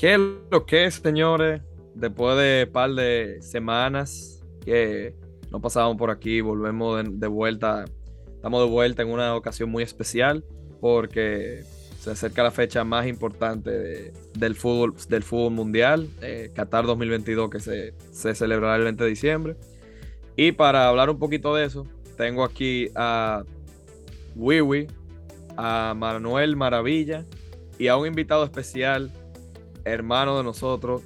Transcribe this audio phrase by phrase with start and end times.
[0.00, 0.20] ¿Qué es
[0.50, 1.60] lo que es, señores?
[1.94, 5.14] Después de un par de semanas que
[5.50, 7.84] no pasábamos por aquí, volvemos de, vuelta.
[8.34, 10.42] Estamos de vuelta en una ocasión muy especial
[10.80, 11.64] porque
[11.98, 17.60] se acerca la fecha más importante del, fútbol, del fútbol mundial, eh, Qatar 2022, que
[17.60, 19.56] se, se celebrará el 20 de diciembre.
[20.34, 23.44] Y para hablar un poquito de eso, tengo aquí a
[24.34, 24.86] Wiwi,
[25.58, 27.26] a Manuel Maravilla
[27.78, 29.12] y a un invitado especial,
[29.84, 31.02] hermano de nosotros,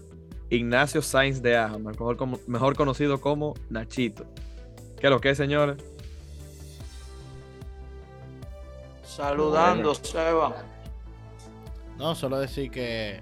[0.51, 4.25] Ignacio Sainz de Aja, mejor, mejor conocido como Nachito.
[4.99, 5.77] ¿Qué es lo que es, señores?
[9.03, 10.65] Saludando, Seba.
[11.99, 13.21] No, solo decir que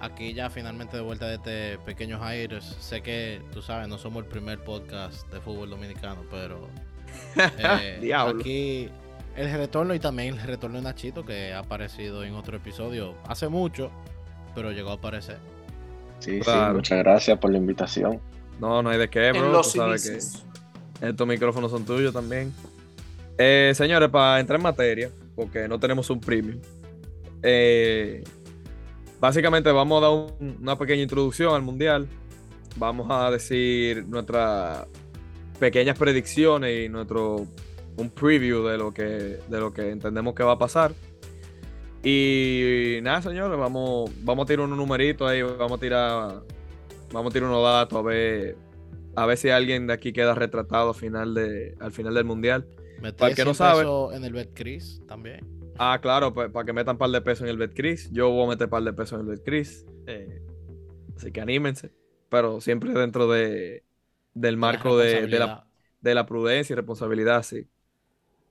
[0.00, 2.64] aquí ya finalmente de vuelta de este Pequeños Aires.
[2.80, 6.68] Sé que, tú sabes, no somos el primer podcast de fútbol dominicano, pero
[7.58, 8.90] eh, aquí
[9.36, 13.48] el retorno y también el retorno de Nachito que ha aparecido en otro episodio hace
[13.48, 13.90] mucho,
[14.54, 15.38] pero llegó a aparecer.
[16.18, 18.20] Sí, sí, muchas gracias por la invitación.
[18.60, 19.60] No, no hay de qué, bro.
[19.62, 22.52] Tú sabes que estos micrófonos son tuyos también.
[23.38, 26.60] Eh, señores, para entrar en materia, porque no tenemos un premium,
[27.42, 28.22] eh,
[29.18, 32.06] básicamente vamos a dar una pequeña introducción al mundial.
[32.76, 34.86] Vamos a decir nuestras
[35.58, 37.46] pequeñas predicciones y nuestro
[37.96, 40.92] un preview de lo que, de lo que entendemos que va a pasar.
[42.04, 46.42] Y nada, señores, vamos, vamos a tirar unos numeritos ahí, vamos a tirar,
[47.12, 48.56] vamos a tirar unos datos a ver,
[49.14, 52.66] a ver si alguien de aquí queda retratado al final, de, al final del mundial.
[53.16, 53.86] para que no sabe.
[54.16, 55.46] en el BetCris también.
[55.78, 58.10] Ah, claro, para que metan un par de pesos en el BetCris.
[58.10, 59.86] Yo voy a meter un par de pesos en el BetCris.
[60.06, 60.42] Eh,
[61.16, 61.92] así que anímense.
[62.28, 63.84] Pero siempre dentro de,
[64.34, 65.66] del marco de, de, la,
[66.00, 67.68] de la prudencia y responsabilidad, sí.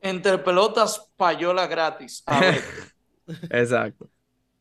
[0.01, 2.23] Entre pelotas, payola gratis.
[3.49, 4.09] Exacto.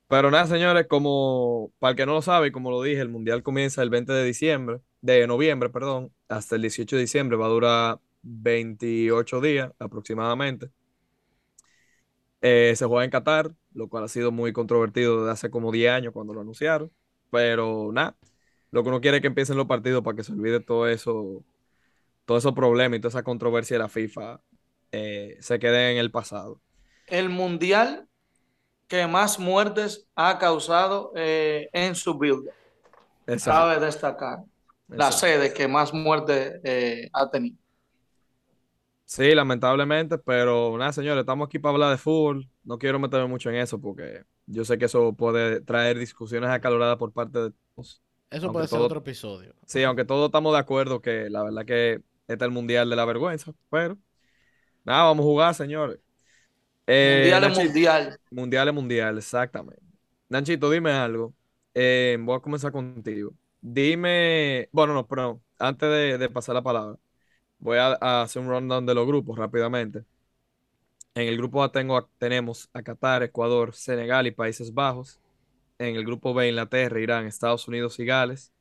[0.08, 3.42] Pero nada, señores, como para el que no lo sabe, como lo dije, el mundial
[3.44, 7.48] comienza el 20 de diciembre, de noviembre, perdón, hasta el 18 de diciembre, va a
[7.48, 10.70] durar 28 días aproximadamente.
[12.42, 15.92] Eh, se juega en Qatar, lo cual ha sido muy controvertido desde hace como 10
[15.92, 16.90] años cuando lo anunciaron.
[17.30, 18.16] Pero nada,
[18.70, 21.44] lo que uno quiere es que empiecen los partidos para que se olvide todo eso,
[22.24, 24.40] todo esos problemas y toda esa controversia de la FIFA
[24.92, 26.60] eh, se quede en el pasado.
[27.06, 28.08] El mundial
[28.90, 32.50] que más muertes ha causado eh, en su build.
[33.44, 34.40] Cabe destacar.
[34.88, 37.56] La sede que más muertes eh, ha tenido.
[39.04, 42.48] Sí, lamentablemente, pero nada, señores, estamos aquí para hablar de fútbol.
[42.64, 46.96] No quiero meterme mucho en eso porque yo sé que eso puede traer discusiones acaloradas
[46.96, 48.02] por parte de todos.
[48.28, 49.54] Eso puede ser otro episodio.
[49.66, 52.96] Sí, aunque todos estamos de acuerdo que la verdad que este es el mundial de
[52.96, 53.96] la vergüenza, pero
[54.84, 56.00] nada, vamos a jugar, señores.
[56.92, 58.20] Eh, mundial es mundial.
[58.30, 59.82] Mundial es mundial, exactamente.
[60.28, 61.32] Nanchito, dime algo.
[61.72, 63.32] Eh, voy a comenzar contigo.
[63.60, 66.98] Dime, bueno, no, pero antes de, pasar la palabra,
[67.58, 70.04] voy a, hacer un rundown de los grupos rápidamente.
[71.14, 75.20] En el grupo A tengo, tenemos a Qatar, Ecuador, Senegal y Países Bajos.
[75.78, 78.52] En el grupo B, Inglaterra, Irán, Estados Unidos y Gales.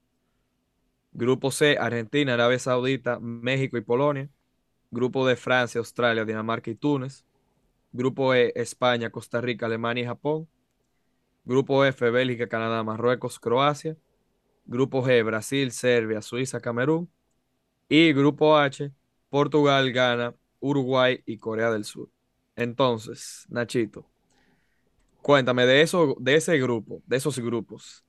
[1.13, 4.29] Grupo C, Argentina, Arabia Saudita, México y Polonia.
[4.91, 7.25] Grupo D, Francia, Australia, Dinamarca y Túnez.
[7.91, 10.47] Grupo E, España, Costa Rica, Alemania y Japón.
[11.45, 13.97] Grupo F, Bélgica, Canadá, Marruecos, Croacia.
[14.65, 17.09] Grupo G, Brasil, Serbia, Suiza, Camerún.
[17.87, 18.91] Y Grupo H,
[19.29, 22.09] Portugal, Ghana, Uruguay y Corea del Sur.
[22.55, 24.05] Entonces, Nachito,
[25.21, 28.03] cuéntame de eso, de ese grupo, de esos grupos.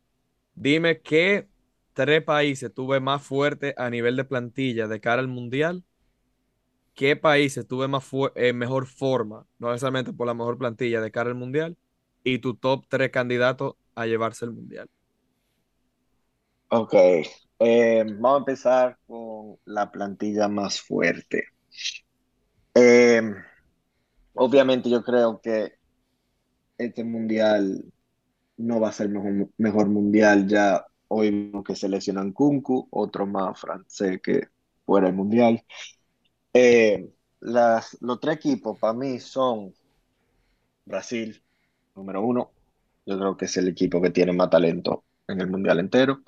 [0.55, 1.49] Dime qué
[1.93, 5.85] tres países tuve más fuerte a nivel de plantilla de cara al mundial
[7.01, 11.31] qué países tuve más eh, mejor forma, no necesariamente por la mejor plantilla de cara
[11.31, 11.79] al mundial,
[12.23, 14.87] y tu top tres candidatos a llevarse el mundial.
[16.69, 21.45] Ok, eh, vamos a empezar con la plantilla más fuerte.
[22.75, 23.23] Eh,
[24.35, 25.73] obviamente yo creo que
[26.77, 27.83] este mundial
[28.59, 29.09] no va a ser
[29.57, 30.47] mejor, mundial.
[30.47, 34.49] Ya hoy que seleccionan Kunku, otro más francés que
[34.85, 35.65] fuera el mundial.
[36.53, 37.11] Eh,
[37.41, 39.75] las, los tres equipos para mí son
[40.85, 41.43] Brasil,
[41.95, 42.51] número uno.
[43.07, 46.21] Yo creo que es el equipo que tiene más talento en el mundial entero.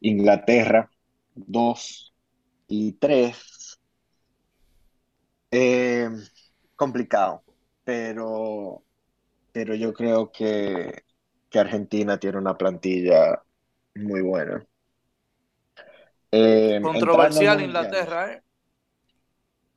[0.00, 0.90] Inglaterra,
[1.34, 2.06] dos.
[2.72, 3.80] Y tres.
[5.50, 6.08] Eh,
[6.76, 7.42] complicado,
[7.82, 8.84] pero,
[9.50, 11.02] pero yo creo que,
[11.48, 13.42] que Argentina tiene una plantilla
[13.96, 14.64] muy buena.
[16.30, 18.42] Eh, Controversial Inglaterra, ¿eh?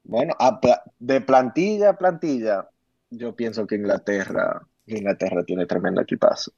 [0.04, 0.36] Bueno,
[1.00, 2.70] de plantilla a plantilla,
[3.10, 6.52] yo pienso que Inglaterra, Inglaterra tiene tremendo equipazo.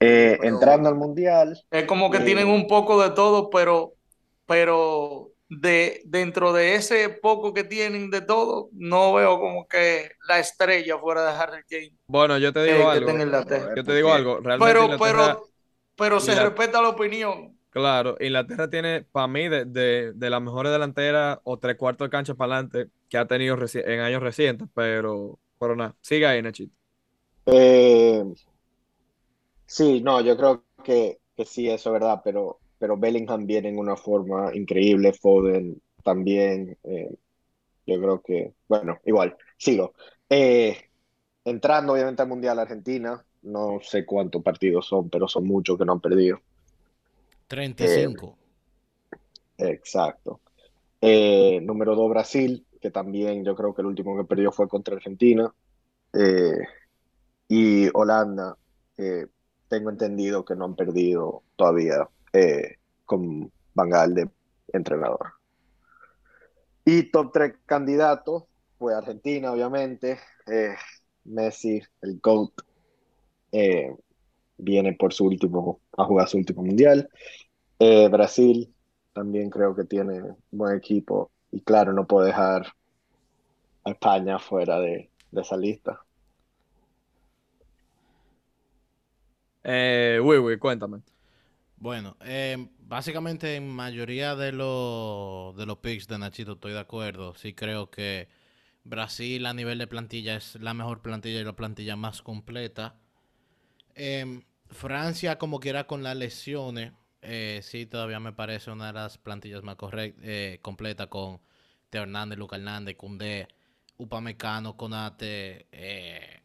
[0.00, 1.58] Eh, entrando al mundial.
[1.70, 3.94] Es como que tienen un poco de todo, pero,
[4.44, 10.38] pero de, dentro de ese poco que tienen de todo, no veo como que la
[10.38, 11.96] estrella fuera de Harry Kane.
[12.08, 13.10] Bueno, yo te digo algo.
[13.74, 14.40] Yo te digo algo.
[14.40, 15.46] Realmente pero, pero,
[15.96, 17.55] pero se respeta la opinión.
[17.76, 22.10] Claro, Inglaterra tiene, para mí, de, de, de las mejores delanteras o tres cuartos de
[22.10, 26.74] cancha para adelante que ha tenido en años recientes, pero, pero nada, siga ahí, Nachito.
[27.44, 28.24] Eh,
[29.66, 33.78] sí, no, yo creo que, que sí, eso es verdad, pero pero Bellingham viene en
[33.78, 37.14] una forma increíble, Foden también, eh,
[37.86, 39.94] yo creo que, bueno, igual, sigo.
[40.30, 40.78] Eh,
[41.44, 45.92] entrando obviamente al Mundial Argentina, no sé cuántos partidos son, pero son muchos que no
[45.92, 46.40] han perdido.
[47.46, 48.36] 35.
[49.58, 50.40] Eh, exacto.
[51.00, 55.52] número 2 Brasil, que también yo creo que el último que perdió fue contra Argentina.
[57.48, 58.56] y Holanda,
[59.68, 64.30] tengo entendido que no han perdido todavía eh, con Bangal de
[64.72, 65.34] entrenador.
[66.84, 68.44] Y top 3 candidatos,
[68.78, 70.18] fue Argentina, obviamente.
[70.46, 70.74] Eh,
[71.24, 72.52] Messi, el GOAT,
[73.50, 73.94] eh,
[74.58, 77.08] viene por su último, a jugar su último mundial.
[78.10, 78.72] Brasil
[79.12, 81.30] también creo que tiene un buen equipo.
[81.50, 82.66] Y claro, no puedo dejar
[83.84, 86.00] a España fuera de, esa lista.
[89.64, 91.00] Eh, uy, cuéntame.
[91.78, 97.34] Bueno, eh, básicamente en mayoría de, los de los picks de Nachito estoy de acuerdo.
[97.34, 98.28] Sí creo que
[98.84, 102.96] Brasil a nivel de plantilla es la mejor plantilla y la plantilla más completa.
[103.96, 109.18] Em, Francia, como quiera con las lesiones, eh, sí todavía me parece una de las
[109.18, 109.76] plantillas más
[110.22, 111.40] eh, completas con
[111.90, 113.48] Teo Hernández, Luca Hernández, Cundé,
[113.96, 115.66] Upamecano, Conate.
[115.72, 116.42] Eh,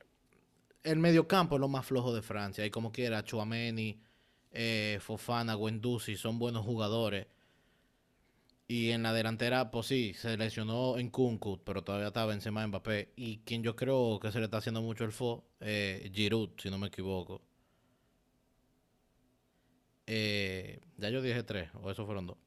[0.83, 2.65] el mediocampo es lo más flojo de Francia.
[2.65, 4.01] Y como quiera, Chuameni
[4.51, 7.27] eh, Fofana, Guendouzi son buenos jugadores.
[8.71, 12.68] Y en la delantera, pues sí, se lesionó en Kunku, pero todavía estaba encima de
[12.68, 13.12] Mbappé.
[13.18, 16.69] Y quien yo creo que se le está haciendo mucho el fo, eh, Giroud, si
[16.69, 17.41] no me equivoco.
[20.07, 22.38] Eh, ya yo dije tres, o esos fueron dos.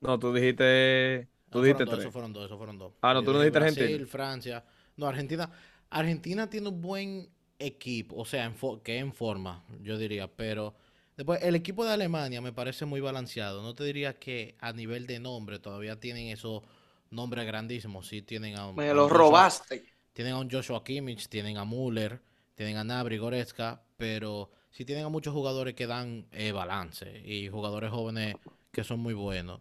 [0.00, 1.28] No, tú dijiste.
[1.50, 1.98] Tú dijiste tres.
[1.98, 2.94] esos fueron dos, esos fueron dos.
[3.02, 4.08] Ah, no, tú no dijiste Brasil, Argentina.
[4.10, 4.64] Francia.
[4.96, 5.50] No, Argentina.
[5.90, 7.28] Argentina tiene un buen
[7.58, 10.74] equipo, o sea, en que en forma, yo diría, pero
[11.18, 13.60] Después, el equipo de Alemania me parece muy balanceado.
[13.60, 16.62] No te diría que a nivel de nombre todavía tienen esos
[17.10, 18.06] nombres grandísimos.
[18.06, 19.84] Sí, tienen a Me los robaste.
[20.12, 22.22] Tienen a un Joshua Kimmich, tienen a Müller,
[22.54, 27.48] tienen a Nabri, Goretzka, pero sí tienen a muchos jugadores que dan eh, balance y
[27.48, 28.36] jugadores jóvenes
[28.70, 29.60] que son muy buenos.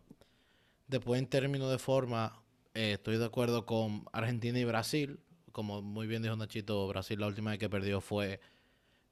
[0.86, 2.40] Después, en términos de forma,
[2.76, 5.20] eh, estoy de acuerdo con Argentina y Brasil.
[5.54, 8.40] Como muy bien dijo Nachito, Brasil la última vez que perdió fue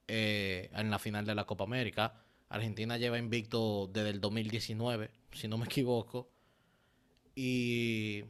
[0.06, 2.22] eh, en la final de la Copa América.
[2.48, 6.28] Argentina lleva invicto desde el 2019, si no me equivoco.
[7.34, 8.24] Y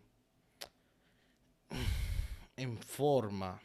[2.57, 3.61] en forma.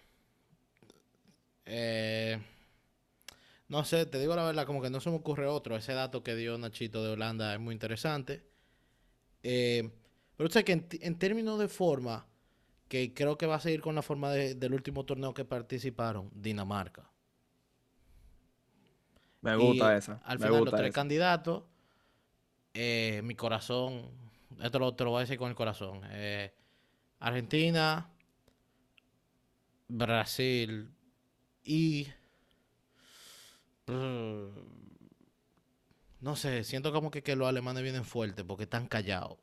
[1.66, 2.40] Eh,
[3.70, 5.76] no sé, te digo la verdad, como que no se me ocurre otro.
[5.76, 8.44] Ese dato que dio Nachito de Holanda es muy interesante.
[9.44, 9.90] Eh,
[10.36, 12.28] pero sé que en, términos de forma,
[12.88, 17.10] que creo que va a seguir con la forma del último torneo que participaron, Dinamarca.
[19.42, 20.22] Me gusta esa.
[20.24, 21.64] Al final, los tres candidatos,
[22.74, 24.12] eh, mi corazón,
[24.62, 26.02] esto lo, te lo voy a decir con el corazón.
[26.12, 26.54] Eh,
[27.20, 28.10] Argentina,
[29.88, 30.90] Brasil
[31.64, 32.08] y.
[36.22, 39.38] no sé, siento como que, que los alemanes vienen fuertes porque están callados.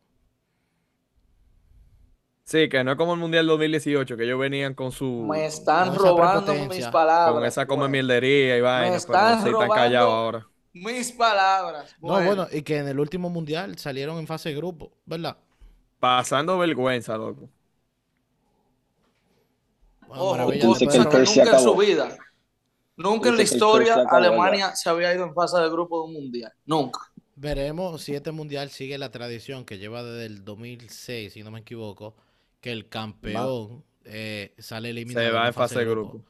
[2.49, 5.26] Sí, que no es como el Mundial 2018, que ellos venían con su...
[5.28, 7.35] Me están robando mis palabras.
[7.35, 10.49] Con esa come mieldería y vaina, están pero sí están callados ahora.
[10.73, 11.95] Mis palabras.
[12.00, 15.37] No, bueno, y que en el último Mundial salieron en fase de grupo, ¿verdad?
[16.00, 17.50] Pasando vergüenza, loco.
[20.09, 22.17] nunca en su vida,
[22.97, 26.55] nunca en la historia Alemania se había ido en fase de grupo de un Mundial.
[26.64, 27.12] Nunca.
[27.37, 31.61] Veremos si este Mundial sigue la tradición que lleva desde el 2006, si no me
[31.61, 32.17] equivoco,
[32.61, 35.27] que el campeón eh, sale eliminado.
[35.27, 36.23] Se va en fase de grupo.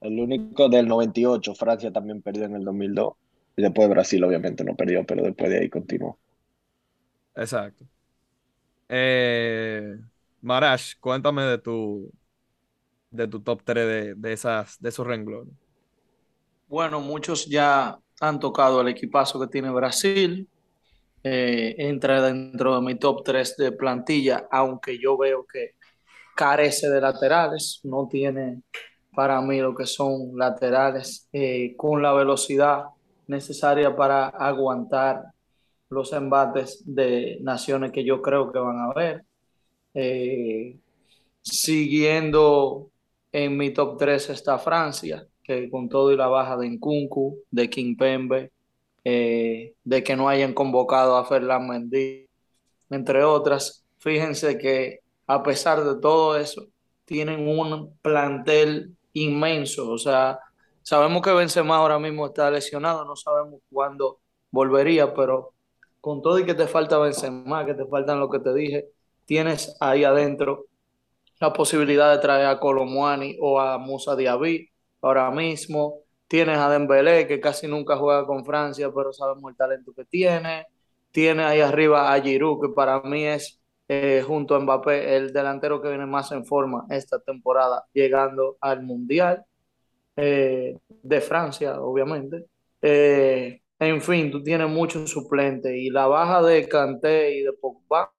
[0.00, 3.14] El único del 98, Francia también perdió en el 2002.
[3.56, 6.18] Y después Brasil obviamente no perdió, pero después de ahí continuó.
[7.34, 7.84] Exacto.
[8.88, 9.98] Eh,
[10.40, 12.10] Marash, cuéntame de tu
[13.10, 15.52] de tu top 3 de, esas, de esos renglones.
[16.68, 20.48] Bueno, muchos ya han tocado el equipazo que tiene Brasil.
[21.22, 25.74] Eh, entra dentro de mi top 3 de plantilla, aunque yo veo que
[26.34, 28.62] carece de laterales, no tiene
[29.14, 32.84] para mí lo que son laterales eh, con la velocidad
[33.26, 35.24] necesaria para aguantar
[35.90, 39.24] los embates de naciones que yo creo que van a haber.
[39.94, 40.78] Eh,
[41.42, 42.90] siguiendo
[43.32, 47.68] en mi top 3 está Francia, que con todo y la baja de Nkunku, de
[47.68, 48.52] Kimpembe,
[49.04, 52.28] eh, de que no hayan convocado a Ferland Mendy,
[52.90, 56.66] entre otras, fíjense que a pesar de todo eso,
[57.04, 60.38] tienen un plantel inmenso, o sea,
[60.82, 64.18] sabemos que Benzema ahora mismo está lesionado, no sabemos cuándo
[64.50, 65.52] volvería, pero
[66.00, 68.88] con todo y que te falta Benzema, que te faltan lo que te dije,
[69.24, 70.66] tienes ahí adentro
[71.40, 74.68] la posibilidad de traer a Colomuani o a Musa Diaby
[75.00, 76.00] ahora mismo.
[76.30, 80.68] Tienes a Dembélé, que casi nunca juega con Francia, pero sabemos el talento que tiene.
[81.10, 85.82] Tiene ahí arriba a Giroud, que para mí es, eh, junto a Mbappé, el delantero
[85.82, 89.44] que viene más en forma esta temporada, llegando al Mundial
[90.16, 92.46] eh, de Francia, obviamente.
[92.80, 98.12] Eh, en fin, tú tienes muchos suplentes y la baja de Kanté y de Pogba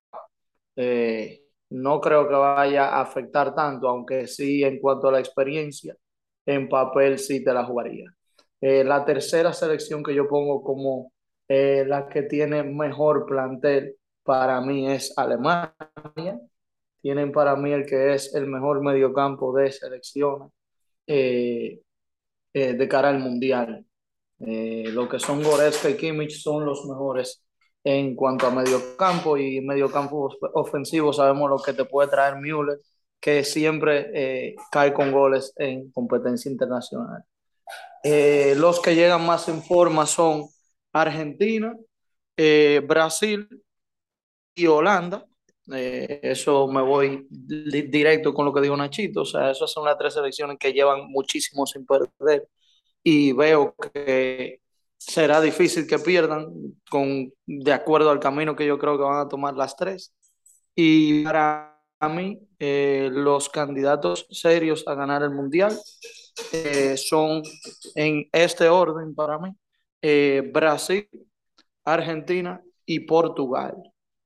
[1.69, 5.95] no creo que vaya a afectar tanto, aunque sí en cuanto a la experiencia,
[6.45, 8.05] en papel sí te la jugaría.
[8.61, 11.11] Eh, la tercera selección que yo pongo como
[11.47, 16.39] eh, la que tiene mejor plantel para mí es Alemania.
[17.01, 20.51] Tienen para mí el que es el mejor mediocampo de selecciones
[21.07, 21.81] eh,
[22.53, 23.85] de cara al Mundial.
[24.39, 27.43] lo que son Goretzka y Kimmich son los mejores
[27.83, 32.35] en cuanto a medio campo y medio campo ofensivo, sabemos lo que te puede traer
[32.37, 32.79] Müller,
[33.21, 37.23] que siempre eh, cae con goles en competencia internacional.
[38.03, 40.47] Eh, los que llegan más en forma son
[40.91, 41.77] Argentina,
[42.35, 43.47] eh, Brasil
[44.55, 45.25] y Holanda.
[45.67, 49.21] eso me voy directo con lo que dijo Nachito.
[49.21, 52.49] O sea, esas son las tres selecciones que llevan muchísimo sin perder.
[53.03, 54.61] Y veo que
[54.97, 56.47] será difícil que pierdan
[56.89, 60.13] con, de acuerdo al camino que yo creo que van a tomar las tres.
[60.75, 61.70] Y para
[62.09, 65.77] mí, eh, los candidatos serios a ganar el Mundial
[66.51, 67.43] eh, son
[67.95, 69.49] en este orden para mí,
[70.01, 71.07] eh, Brasil,
[71.83, 73.75] Argentina y Portugal.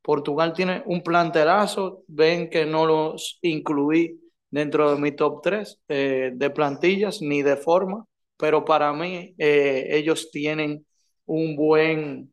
[0.01, 6.51] Portugal tiene un planterazo, ven que no los incluí dentro de mi top 3 de
[6.53, 8.05] plantillas ni de forma,
[8.38, 10.86] pero para mí ellos tienen
[11.25, 12.32] un buen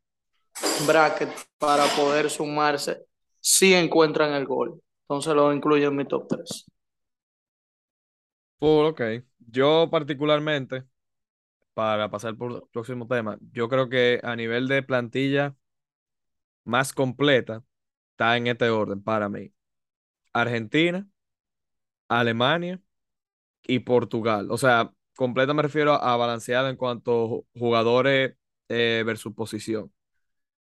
[0.86, 2.98] bracket para poder sumarse
[3.40, 4.80] si encuentran el gol.
[5.12, 6.64] Entonces lo incluyo en mi top 3.
[8.60, 9.02] ok.
[9.40, 10.84] Yo particularmente,
[11.74, 15.54] para pasar por el próximo tema, yo creo que a nivel de plantilla
[16.64, 17.64] más completa,
[18.12, 19.52] está en este orden para mí.
[20.32, 21.08] Argentina,
[22.08, 22.80] Alemania
[23.64, 24.50] y Portugal.
[24.50, 28.36] O sea, completa me refiero a balanceada en cuanto jugadores
[28.68, 29.92] eh, versus posición.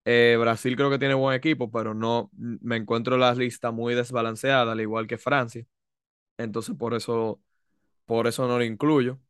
[0.07, 4.73] Eh, Brasil creo que tiene buen equipo, pero no me encuentro la lista muy desbalanceada,
[4.73, 5.67] al igual que Francia.
[6.39, 7.43] Entonces por eso,
[8.07, 9.21] por eso no lo incluyo.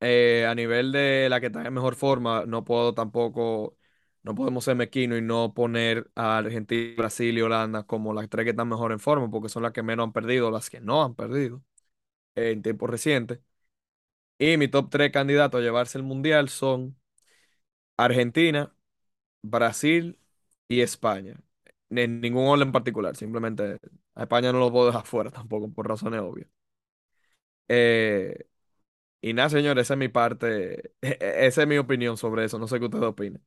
[0.00, 3.76] Eh, a nivel de la que está en mejor forma, no puedo tampoco,
[4.22, 8.44] no podemos ser mequino y no poner a Argentina, Brasil y Holanda como las tres
[8.44, 11.02] que están mejor en forma, porque son las que menos han perdido, las que no
[11.02, 11.62] han perdido
[12.36, 13.40] en tiempos recientes.
[14.38, 16.98] Y mi top 3 candidatos a llevarse el mundial son
[17.98, 18.74] Argentina,
[19.50, 20.18] Brasil
[20.68, 21.36] y España.
[21.90, 23.78] En ningún orden en particular, simplemente
[24.14, 26.48] a España no lo puedo dejar fuera tampoco, por razones obvias.
[27.68, 28.46] Eh,
[29.22, 32.58] y nada, señores, esa es mi parte, e, e, esa es mi opinión sobre eso,
[32.60, 33.42] no sé qué ustedes opinan.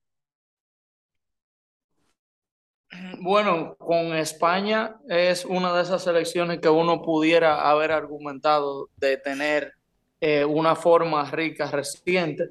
[3.21, 9.73] Bueno, con España es una de esas selecciones que uno pudiera haber argumentado de tener
[10.21, 12.49] eh, una forma rica reciente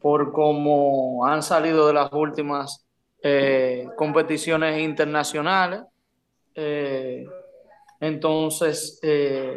[0.00, 2.86] por cómo han salido de las últimas
[3.22, 5.82] eh, competiciones internacionales.
[6.54, 7.26] Eh,
[8.00, 9.00] entonces,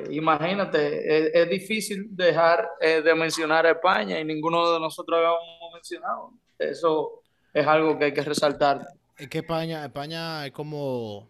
[0.10, 6.32] imagínate, es, difícil dejar de mencionar a España y ninguno de nosotros habíamos mencionado.
[6.58, 7.22] Eso
[7.54, 8.88] es algo que hay que resaltar.
[9.18, 11.30] Es que España, España es como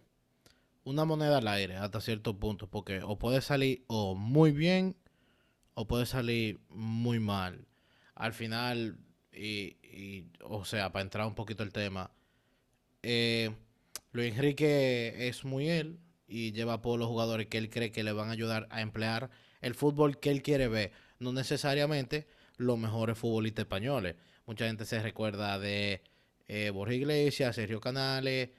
[0.84, 4.96] una moneda al aire hasta cierto punto, porque o puede salir o muy bien
[5.74, 7.68] o puede salir muy mal.
[8.16, 8.98] Al final,
[9.32, 12.12] y, o sea, para entrar un poquito el tema,
[13.04, 13.52] eh,
[14.12, 18.12] Luis Enrique es muy él y lleva por los jugadores que él cree que le
[18.14, 19.30] van a ayudar a emplear
[19.62, 22.28] el fútbol que él quiere ver, no necesariamente
[22.58, 24.16] los mejores futbolistas españoles.
[24.46, 26.02] Mucha gente se recuerda de
[26.48, 28.50] eh, Borja Iglesias, Sergio Canales,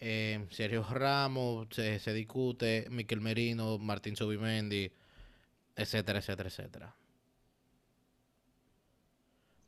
[0.00, 4.90] eh, Sergio Ramos, se, se, discute, Miquel Merino, Martín Subimendi,
[5.76, 6.96] etcétera, etcétera, etcétera.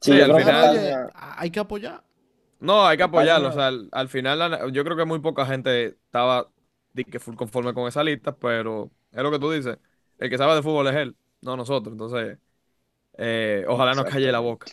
[0.00, 2.02] Sí, al final- España- hay que apoyar.
[2.60, 3.48] No, hay que apoyarlo.
[3.48, 6.50] O sea, al, al final yo creo que muy poca gente estaba
[7.10, 9.78] que full conforme con esa lista, pero es lo que tú dices.
[10.18, 11.92] El que sabe de fútbol es él, no nosotros.
[11.92, 12.38] Entonces,
[13.18, 14.72] eh, ojalá nos calle la boca.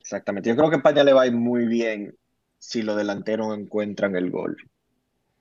[0.00, 0.48] Exactamente.
[0.48, 2.16] Yo creo que España le va a ir muy bien
[2.58, 4.56] si los delanteros encuentran el gol.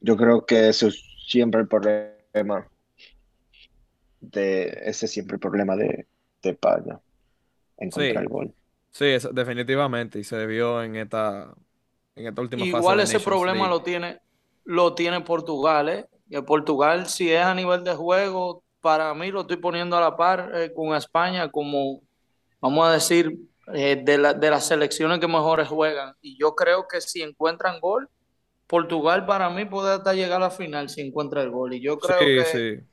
[0.02, 2.70] Yo creo que eso es siempre el problema
[4.20, 6.08] de ese es siempre el problema de,
[6.42, 7.00] de España.
[7.78, 8.26] Encontrar Sí.
[8.26, 8.56] el gol.
[8.98, 10.20] Sí, eso- definitivamente.
[10.20, 11.54] Y se vio en esta,
[12.16, 13.70] en esta última fase Igual ese Nations problema League.
[13.70, 14.20] lo tiene,
[14.66, 16.08] lo tiene Portugal, ¿eh?
[16.30, 20.18] Que Portugal, si es a nivel de juego, para mí lo estoy poniendo a la
[20.18, 22.02] par eh, con España como,
[22.62, 23.38] vamos a decir,
[23.74, 26.16] eh, de, la- de las selecciones que mejores juegan.
[26.22, 28.10] Y yo creo que si encuentran gol,
[28.68, 31.74] Portugal para mí puede hasta llegar a la final si encuentra el gol.
[31.76, 32.88] Y yo creo Sí, que, sí.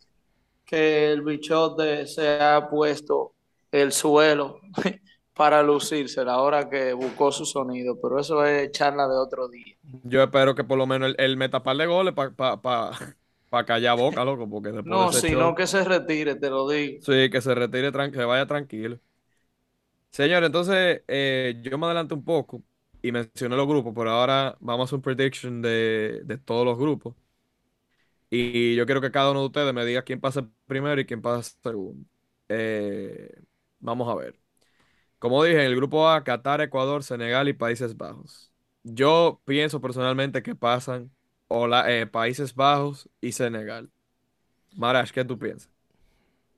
[0.65, 3.35] que el bichote se ha puesto
[3.71, 4.61] el suelo
[5.35, 8.01] para lucirse la hora que buscó su sonido.
[8.01, 9.77] Pero eso es charla de otro día.
[10.03, 12.93] Yo espero que por lo menos él, él meta par de goles para pa, pa,
[13.51, 16.69] pa callar boca, loco, porque después No, de sino show- que se retire, te lo
[16.69, 17.07] digo.
[17.07, 18.99] Sí, que se retire, que vaya tranquilo.
[20.11, 22.63] Señor, entonces eh, yo me adelanto un poco
[23.03, 26.79] y mencioné los grupos, pero ahora vamos a hacer un prediction de, de todos los
[26.79, 27.17] grupos.
[28.31, 31.23] Y yo quiero que cada uno de ustedes me diga quién pasa primero y quién
[31.23, 32.07] pasa segundo.
[32.49, 33.31] Eh,
[33.81, 34.39] vamos a ver.
[35.25, 38.53] Como dije, en el grupo A, Qatar, Ecuador, Senegal y Países Bajos.
[38.83, 41.11] Yo pienso personalmente que pasan
[41.49, 43.89] Hola- eh, Países Bajos y Senegal.
[44.77, 45.71] Marash, ¿qué tú piensas?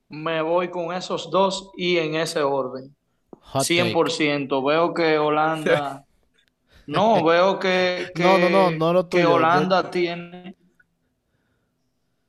[0.09, 2.93] Me voy con esos dos y en ese orden.
[3.39, 3.83] Hot take.
[3.83, 4.61] 100%.
[4.61, 6.03] Veo que Holanda...
[6.87, 10.57] No, veo que, que, No, no, no, no lo que tuyo, yo- Holanda tiene...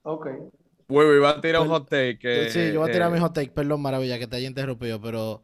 [0.05, 0.29] Ok.
[0.89, 2.17] Uy, va a tirar un hot take.
[2.21, 4.47] que, sí, yo voy a tirar eh, mi hot take, perdón, maravilla, que te haya
[4.49, 5.43] interrumpido, pero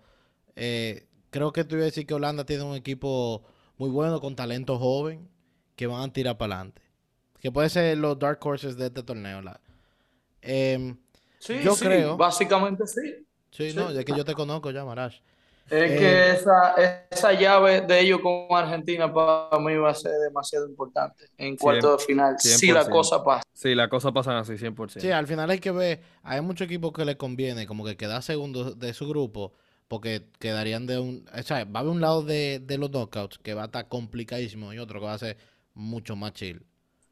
[0.56, 3.42] eh, creo que tú ibas a decir que Holanda tiene un equipo
[3.78, 5.28] muy bueno, con talento joven,
[5.76, 6.82] que van a tirar para adelante.
[7.40, 9.42] Que puede ser los dark horses de este torneo.
[9.42, 9.60] la-
[10.42, 10.96] Em,
[11.38, 13.00] Sí, Yo sí, creo- básicamente sí.
[13.50, 13.76] sí, Sí.
[13.76, 15.18] no, ya que yo te conozco ya, Marash.
[15.70, 16.74] Es Eh, que esa,
[17.10, 21.96] esa llave de ellos con Argentina para mí va a ser demasiado importante en cuarto
[21.96, 22.90] de final, si la 100%.
[22.90, 23.42] cosa pasa.
[23.52, 25.00] Sí, las cosas pasan así, 100%.
[25.00, 28.22] Sí, al final hay que ver, hay muchos equipos que les conviene como que quedar
[28.22, 29.52] segundo de su grupo,
[29.88, 33.38] porque quedarían de un, o sea, va a haber un lado de, de los knockouts
[33.38, 35.36] que va a estar complicadísimo y otro que va a ser
[35.74, 36.64] mucho más chill.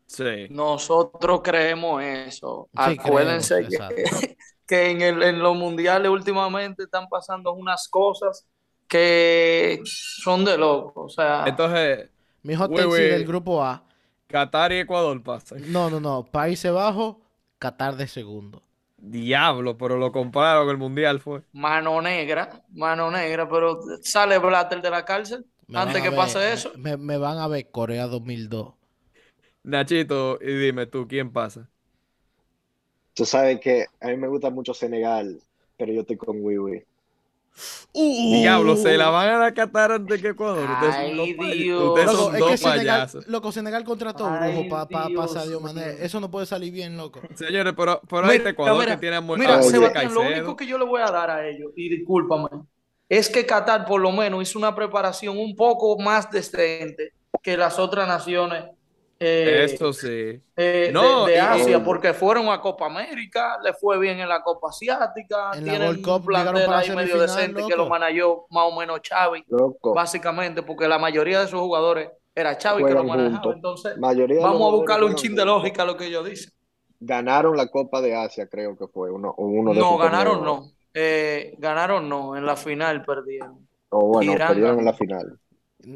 [0.06, 0.46] Sí.
[0.50, 2.68] Nosotros creemos eso.
[2.72, 8.46] Sí, Acuérdense creemos, que, que en, el, en los mundiales últimamente están pasando unas cosas
[8.88, 11.04] que son de locos.
[11.06, 12.10] O sea, Entonces,
[12.42, 13.08] Mi hot güey.
[13.10, 13.84] del grupo A,
[14.28, 15.70] Qatar y Ecuador pasan.
[15.72, 17.16] no, no, no, Países Bajos,
[17.58, 18.62] Qatar de segundo.
[19.02, 21.42] Diablo, pero lo compraron el mundial fue.
[21.52, 26.52] mano negra, mano negra, pero sale Blatter de la cárcel Me antes que ver- pase
[26.52, 26.72] eso.
[26.74, 28.74] Me, me van a ver Corea 2002.
[29.64, 31.70] Nachito, y dime tú, ¿quién pasa?
[33.14, 35.42] Tú sabes que a mí me gusta mucho Senegal,
[35.78, 36.84] pero yo estoy con Wiwi.
[37.94, 40.68] Diablo, se la van a dar a Qatar antes que Ecuador.
[40.70, 41.82] Ustedes son Ay, dos, pay- Dios.
[41.84, 43.26] ustedes Loco, son es dos que Senegal, payasos.
[43.28, 45.86] loco, Senegal contrató Brujo para pa, pa Dios Sadio Mané.
[45.86, 45.94] mío.
[46.00, 47.20] Eso no puede salir bien, loco.
[47.34, 49.68] Señores, pero, pero hay Mira, Ecuador mira, que tiene a Mo- Mira, a Oye.
[49.70, 52.48] Sebastián, lo único que yo le voy a dar a ellos, y discúlpame,
[53.08, 57.12] es que Qatar por lo menos hizo una preparación un poco más decente
[57.42, 58.64] que las otras naciones
[59.24, 60.42] eh, Eso sí.
[60.56, 64.42] eh, No, de, Asia, y- porque fueron a Copa América, le fue bien en la
[64.42, 67.86] Copa Asiática, En la tienen un Cup plantel para ahí medio semifinal, decente que lo
[67.88, 72.84] manejó más o menos Xavi, Loco, básicamente, porque la mayoría de sus jugadores era Xavi
[72.84, 73.56] que lo manejaba, juntos.
[73.56, 76.52] entonces mayoría vamos a buscarle un chin de lógica a lo que ellos dicen.
[77.00, 80.44] Ganaron la Copa de Asia, creo que fue uno, o uno de No, ganaron torneos.
[80.44, 80.72] no.
[80.94, 83.66] Eh, ganaron no, en la final perdieron.
[83.90, 85.38] O bueno, Irán perdieron en la final.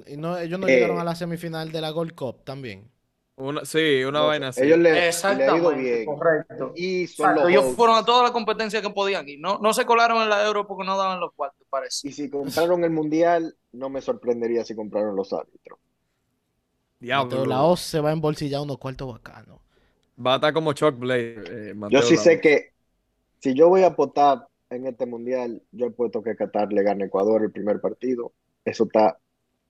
[0.06, 2.90] Y no, ellos no Eh, llegaron a la semifinal de la Gold Cup también.
[3.36, 4.64] Una, sí, una No, vaina así.
[4.64, 6.04] Ellos le, le ha ido Exactamente, bien.
[6.04, 6.72] correcto.
[6.74, 7.76] Y son Exacto, los ellos hosts.
[7.76, 9.40] fueron a todas las competencias que podían ir.
[9.40, 12.08] No, no se colaron en la Euro porque no daban los cuartos, parece.
[12.08, 15.78] Y si compraron el mundial, no me sorprendería si compraron los árbitros.
[17.00, 17.24] Diablo.
[17.24, 19.60] Mateo Laos se va a embolsillar unos cuartos bacanos.
[20.24, 21.70] Va a estar como Chuck Blade.
[21.70, 22.72] eh, Yo sí sé que
[23.40, 27.04] si yo voy a apostar en este mundial, yo he puesto que Qatar le gane
[27.04, 28.34] a Ecuador el primer partido.
[28.64, 29.18] Eso está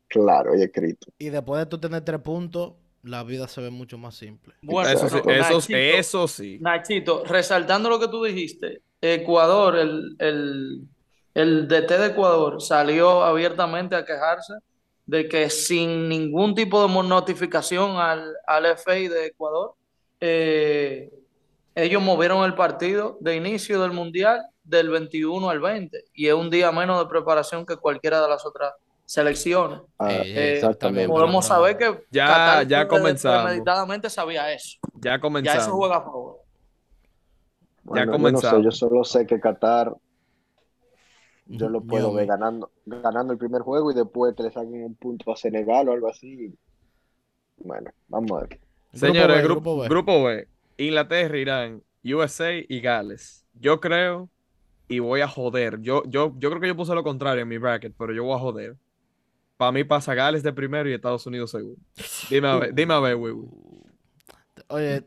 [0.08, 1.12] claro y escrito.
[1.18, 2.74] Y después de tú tener tres puntos,
[3.06, 4.54] la vida se ve mucho más simple.
[4.62, 6.58] Bueno, Eso sí, pero, eso, Nachito, eso sí.
[6.60, 10.82] Nachito, resaltando lo que tú dijiste, Ecuador, el, el,
[11.34, 14.54] el DT de Ecuador salió abiertamente a quejarse
[15.06, 19.74] de que sin ningún tipo de notificación al, al FI de Ecuador,
[20.20, 21.10] eh,
[21.74, 26.50] ellos movieron el partido de inicio del Mundial del 21 al 20 y es un
[26.50, 28.72] día menos de preparación que cualquiera de las otras
[29.06, 29.80] selecciones.
[29.98, 31.08] Ah, Eh, exactamente.
[31.08, 33.44] Podemos saber que Ya- Qatar ya comenzamos.
[33.44, 34.78] premeditadamente sabía eso.
[34.94, 35.70] Ya Ya eso comenzamos.
[35.70, 36.36] juega a favor.
[37.84, 38.58] Bueno, yo no comenzamos.
[38.58, 39.94] sé, yo solo sé que Qatar
[41.48, 44.96] yo lo puedo ver ganando, ganando el primer juego y después que le saquen un
[44.96, 46.52] punto a Senegal o algo así.
[47.58, 48.60] Bueno, vamos a ver.
[48.92, 49.88] Señores, B, grupo, B.
[49.88, 50.48] grupo B.
[50.78, 53.46] Inglaterra, Irán, USA y Gales.
[53.54, 54.28] Yo creo
[54.88, 55.80] y voy a joder.
[55.80, 58.34] Yo, yo, yo creo que yo puse lo contrario en mi bracket, pero yo voy
[58.34, 58.76] a joder.
[59.56, 61.80] Para mí pasa Gales de primero y Estados Unidos segundo.
[62.28, 63.16] Dime a ver, dime a ver.
[64.68, 65.04] Oye,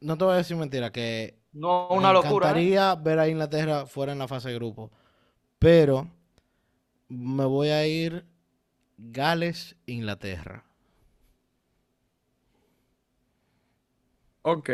[0.00, 2.48] no te voy a decir mentira, que No me una locura.
[2.48, 2.50] ¿eh?
[2.50, 4.90] encantaría ver a Inglaterra fuera en la fase de grupo,
[5.58, 6.08] pero
[7.08, 8.24] me voy a ir
[8.98, 10.64] Gales-Inglaterra.
[14.42, 14.70] Ok.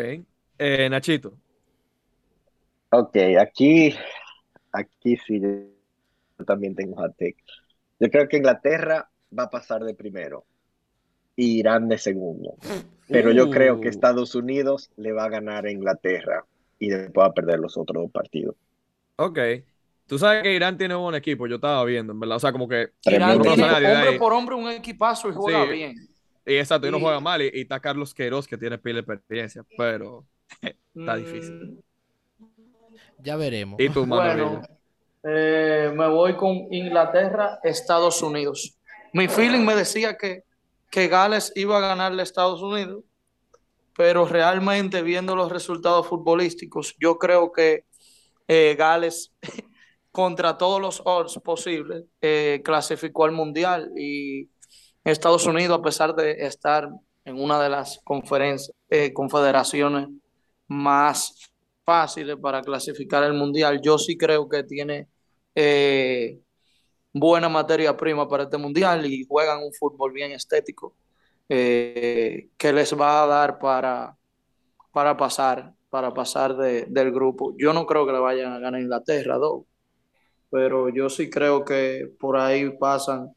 [0.59, 1.35] Eh, Nachito.
[2.91, 3.95] Ok, aquí,
[4.73, 7.37] aquí sí yo también tengo take.
[8.01, 10.45] Yo creo que Inglaterra va a pasar de primero
[11.37, 12.57] y Irán de segundo.
[13.09, 13.91] Pero yo creo que Uh.
[13.91, 16.45] Estados Unidos le va a ganar a Inglaterra
[16.79, 18.55] y después va a perder los otros dos partidos.
[19.17, 19.39] Ok.
[20.07, 22.37] Tú sabes que Irán tiene un buen equipo, yo estaba viendo, en verdad.
[22.37, 22.89] O sea, como que.
[23.05, 24.19] Irán no tiene hombre ahí.
[24.19, 25.73] por hombre un equipazo y juega Sí.
[25.73, 25.95] bien.
[26.47, 27.43] Y exacto, y no juega mal.
[27.43, 30.25] Y, y está Carlos Queiroz, que tiene pila de experiencia, pero
[30.95, 31.79] está difícil.
[32.39, 32.43] Mm,
[33.23, 33.79] Ya veremos.
[33.81, 34.45] ¿Y tú, Manuel?
[34.47, 34.63] Bueno,
[35.25, 38.78] eh, me voy con Inglaterra, Estados Unidos.
[39.13, 40.45] Mi feeling me decía que,
[40.91, 43.05] que Gales iba a ganarle a Estados Unidos,
[43.97, 47.85] pero realmente viendo los resultados futbolísticos, yo creo que
[48.47, 49.33] eh, Gales,
[50.13, 54.51] contra todos los odds posibles, eh, clasificó al Mundial y
[55.05, 56.89] Estados Unidos, a pesar de estar
[57.25, 60.09] en una de las conferencias, eh, confederaciones
[60.67, 61.51] más
[61.85, 63.81] fáciles para clasificar el mundial.
[63.83, 65.09] Yo sí creo que tiene
[67.13, 70.97] buena materia prima para este mundial y juegan un fútbol bien estético
[71.49, 74.17] eh, que les va a dar para,
[74.93, 77.55] para pasar, para pasar de- del grupo.
[77.59, 79.65] Yo no creo que le vayan a ganar Inglaterra, dos,
[80.51, 83.33] pero yo sí creo que por ahí pasan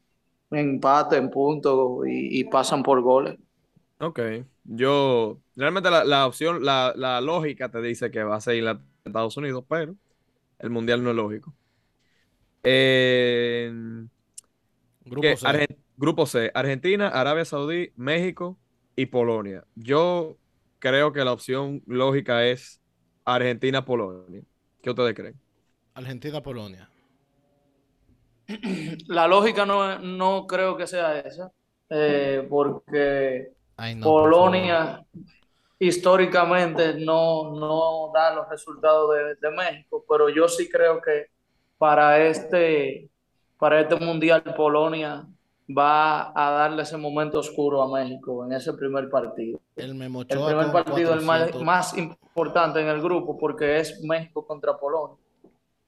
[0.50, 3.38] empate, en puntos y, pasan por goles.
[4.00, 4.20] Ok.
[4.64, 5.38] Yo.
[5.56, 8.62] Realmente la, la opción, la, la lógica te dice que va a ser
[9.04, 9.94] Estados Unidos, pero
[10.58, 11.54] el mundial no es lógico.
[12.64, 13.70] Eh,
[15.04, 15.36] Grupo.
[15.36, 15.46] C.
[15.46, 18.58] Argen- Grupo C, Argentina, Arabia Saudí, México
[18.96, 19.64] y Polonia.
[19.74, 20.36] Yo
[20.78, 22.80] creo que la opción lógica es
[23.24, 24.42] Argentina-Polonia.
[24.82, 25.40] ¿Qué ustedes creen?
[25.94, 26.88] Argentina-Polonia.
[29.06, 31.52] La lógica no, no creo que sea esa,
[31.88, 35.04] eh, porque Ay, no, por Polonia
[35.78, 41.26] históricamente no, no da los resultados de, de México, pero yo sí creo que
[41.82, 43.10] para este,
[43.58, 45.26] para este mundial Polonia
[45.68, 49.60] va a darle ese momento oscuro a México en ese primer partido.
[49.74, 51.64] El Memo El primer partido el más, 400.
[51.64, 55.16] más importante en el grupo porque es México contra Polonia.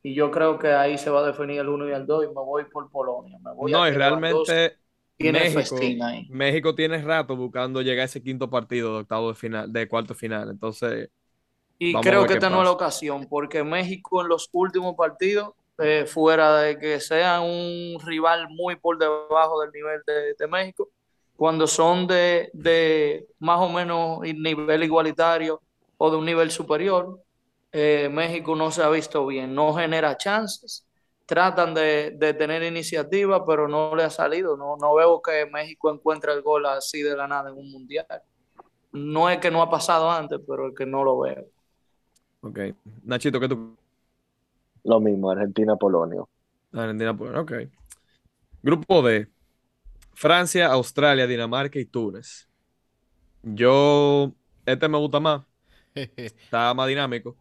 [0.02, 2.26] Y yo creo que ahí se va a definir el 1 y el 2 y
[2.26, 3.38] me voy por Polonia.
[3.38, 4.76] Me voy No, a y realmente
[5.16, 6.26] tiene México, ahí.
[6.28, 10.12] México tiene rato buscando llegar a ese quinto partido de octavo de final, de cuarto
[10.12, 10.50] final.
[10.50, 11.08] Entonces,
[11.78, 16.06] Y creo que esta no es la ocasión, porque México en los últimos partidos, eh,
[16.06, 20.90] fuera de que sea un rival muy por debajo del nivel de, de México,
[21.36, 25.60] cuando son de, de más o menos nivel igualitario
[25.98, 27.20] o de un nivel superior,
[27.72, 30.86] eh, México no se ha visto bien, no genera chances,
[31.26, 34.56] tratan de, de tener iniciativa, pero no le ha salido.
[34.56, 38.06] No, no veo que México encuentre el gol así de la nada en un mundial.
[38.92, 41.46] No es que no ha pasado antes, pero es que no lo veo.
[42.42, 42.58] ok.
[43.04, 43.76] Nachito, ¿qué tú?
[44.84, 46.22] Lo mismo, Argentina-Polonia.
[46.72, 47.52] Argentina, Polonia, ok.
[48.62, 49.28] Grupo D.
[50.14, 52.48] Francia, Australia, Dinamarca y Túnez.
[53.42, 54.34] Yo,
[54.66, 55.44] este me gusta más,
[55.94, 57.38] está más dinámico.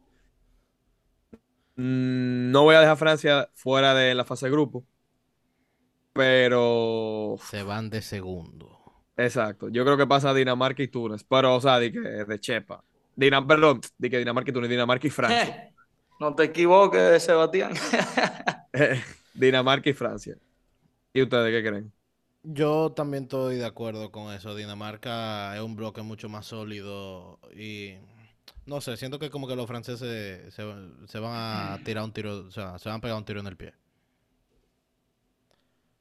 [1.75, 4.85] Mm, No voy a dejar a Francia fuera de la fase de grupo,
[6.13, 8.69] pero Se van de segundo.
[9.17, 9.69] exacto.
[9.69, 12.83] Yo creo que pasa Dinamarca y Túnez, pero o sea, de que de Chepa.
[13.15, 15.55] Dinam, perdón, de que Dinamarca y Túnez, Dinamarca y Francia.
[16.19, 17.73] No te equivoques, Sebastián.
[19.33, 20.37] Dinamarca y Francia.
[21.13, 21.93] ¿Y ustedes qué creen?
[22.43, 24.55] Yo también estoy de acuerdo con eso.
[24.55, 27.95] Dinamarca es un bloque mucho más sólido y
[28.65, 30.63] no sé, siento que como que los franceses se,
[31.07, 33.47] se van a tirar un tiro, o sea, se van a pegar un tiro en
[33.47, 33.73] el pie.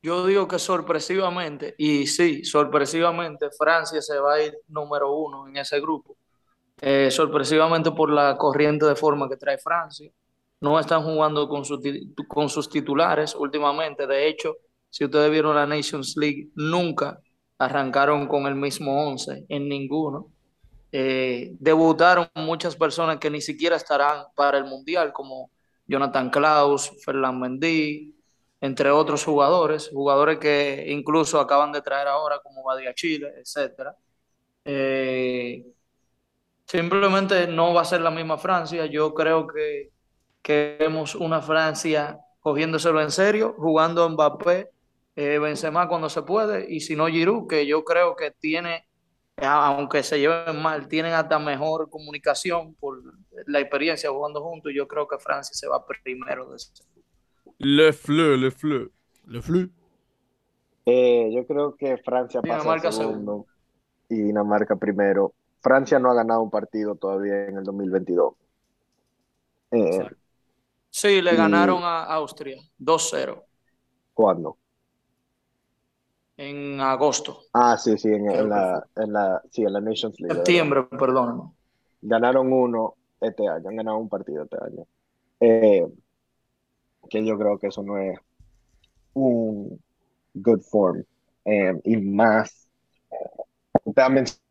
[0.03, 5.57] Yo digo que sorpresivamente, y sí, sorpresivamente, Francia se va a ir número uno en
[5.57, 6.17] ese grupo.
[6.85, 10.11] Eh, sorpresivamente por la corriente de forma que trae Francia.
[10.61, 11.63] no están jugando con,
[12.29, 14.07] con sus titulares últimamente.
[14.07, 14.57] De hecho,
[14.91, 17.21] si ustedes vieron la Nations League, nunca
[17.59, 20.29] arrancaron con el mismo 11 en ninguno.
[20.91, 25.51] Eh, debutaron muchas personas que ni siquiera estarán para el Mundial, como
[25.87, 28.15] Jonathan Klaus, Fernand Mendy,
[28.61, 33.95] entre otros jugadores, jugadores que incluso acaban de traer ahora, como Badia Chile, etc.
[36.67, 38.87] simplemente no va a ser la misma Francia.
[38.87, 39.91] Yo creo que,
[40.43, 44.71] que vemos una Francia cogiéndoselo en serio, jugando Mbappé,
[45.15, 48.87] eh, Benzema cuando se puede, y si no Giroud, que yo creo que tiene
[49.37, 53.03] aunque se lleven mal, tienen hasta mejor comunicación por
[53.47, 54.73] la experiencia jugando juntos.
[54.75, 56.73] Yo creo que Francia se va primero de ese
[57.59, 58.91] Le Fleu, Le Fleu.
[59.27, 59.71] Le Fleu.
[60.85, 63.47] Eh, yo creo que Francia pasa segundo,
[64.09, 65.33] y Dinamarca primero.
[65.63, 68.35] Francia no ha ganado un partido todavía en el 2022.
[69.71, 70.09] Eh,
[70.91, 73.43] sí, le ganaron a Austria 2-0.
[74.13, 74.59] ¿Cuándo?
[76.37, 77.43] en agosto.
[77.53, 80.35] Ah, sí, sí, en, la, en, la, sí, en la Nations League.
[80.35, 81.55] Septiembre, perdón.
[82.01, 84.87] Ganaron uno este año, han ganado un partido este año.
[85.41, 85.87] Eh,
[87.09, 88.19] que yo creo que eso no es
[89.15, 89.81] un
[90.35, 91.05] good form.
[91.45, 92.69] Eh, y más,
[93.95, 94.42] también a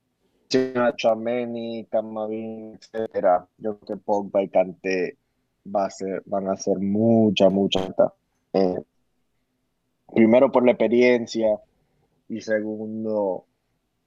[0.95, 3.47] Chameni, Camavín, etcétera.
[3.57, 5.17] Yo creo que Pogba y Kanté
[5.65, 7.93] va a ser, van a ser mucha, mucha.
[8.53, 8.81] Eh,
[10.13, 11.59] primero por la experiencia,
[12.31, 13.45] y segundo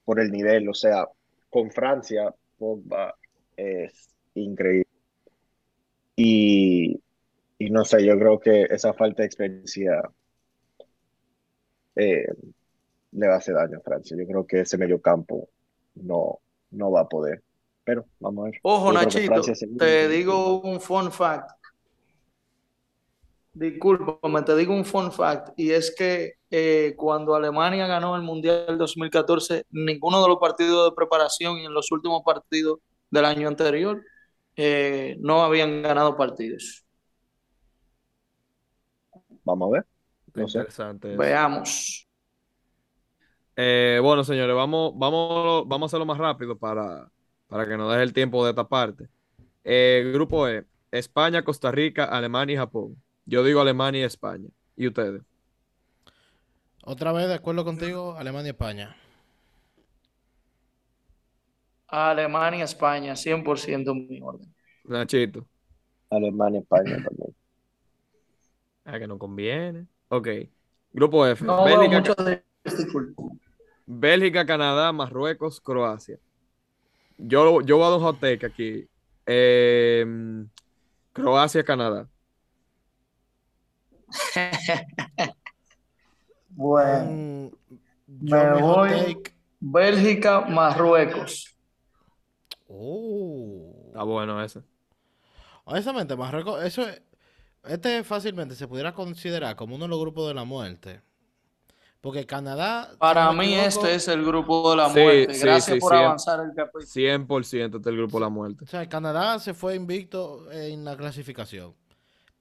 [0.05, 0.69] por el nivel.
[0.69, 1.07] O sea,
[1.51, 3.15] con Francia, Pogba
[3.57, 4.89] es increíble.
[6.17, 7.01] Y,
[7.71, 10.03] no sé, yo creo que esa falta de experiencia
[11.97, 12.27] eh,
[13.13, 14.17] le va a hacer daño a Francia.
[14.17, 15.49] Yo creo que ese medio campo
[15.95, 17.43] no, no va a poder.
[17.85, 18.61] Pero vamos a ver.
[18.63, 19.43] Ojo, Nachito,
[19.79, 21.51] te digo un fun fact.
[23.53, 28.77] Disculpame, te digo un fun fact, y es que eh, cuando Alemania ganó el Mundial
[28.77, 32.81] 2014, ninguno de los partidos de preparación y en los últimos partidos
[33.11, 34.03] del año anterior
[34.57, 36.85] eh, no habían ganado partidos.
[39.45, 39.87] Vamos a ver.
[40.35, 41.17] Interesante.
[41.17, 42.09] Veamos.
[43.57, 47.11] Eh, bueno, señores, vamos, vamos, vamos a hacerlo más rápido para,
[47.49, 49.09] para que nos deje el tiempo de esta parte.
[50.13, 52.97] grupo E, España, Costa Rica, Alemania y Japón.
[53.27, 54.49] Yo digo Alemania y España.
[54.77, 55.23] ¿Y ustedes?
[56.85, 58.97] Otra vez, de acuerdo contigo, Alemania y España.
[61.87, 64.53] Alemania, España, 100% mi orden.
[64.85, 65.47] Nachito.
[66.11, 67.35] Alemania, España también.
[68.85, 69.87] Ah, que no conviene.
[70.09, 70.29] Ok.
[70.93, 71.45] Grupo F.
[71.45, 72.87] No, Bélgica, este
[73.87, 76.19] Bélgica, Canadá, Marruecos, Croacia.
[77.19, 78.89] Yo, yo voy a dar un hot take aquí.
[79.27, 80.49] Em,
[81.13, 82.09] Croacia, Canadá.
[86.51, 87.49] bueno, mm,
[88.07, 89.23] me voy
[89.61, 91.57] Bélgica, Marruecos.
[92.69, 93.85] Oh.
[93.87, 94.61] Está bueno ese.
[95.65, 96.85] Honestamente, Marruecos, eso
[97.65, 101.01] este fácilmente se pudiera considerar como uno de los grupos de la muerte.
[102.05, 102.91] Porque Canadá.
[102.99, 105.39] Para mí, este es el grupo de la muerte.
[105.39, 106.85] Gracias por avanzar el capítulo.
[106.85, 108.63] 100% este es el grupo de la muerte.
[108.63, 111.75] O sea, Canadá se fue invicto en la clasificación.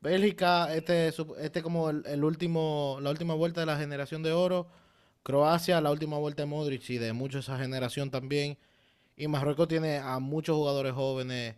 [0.01, 4.67] Bélgica, este, este como el, último, la última vuelta de la generación de oro.
[5.23, 8.57] Croacia, la última vuelta de Modric y de mucho esa generación también.
[9.15, 11.55] Y Marruecos tiene a muchos jugadores jóvenes,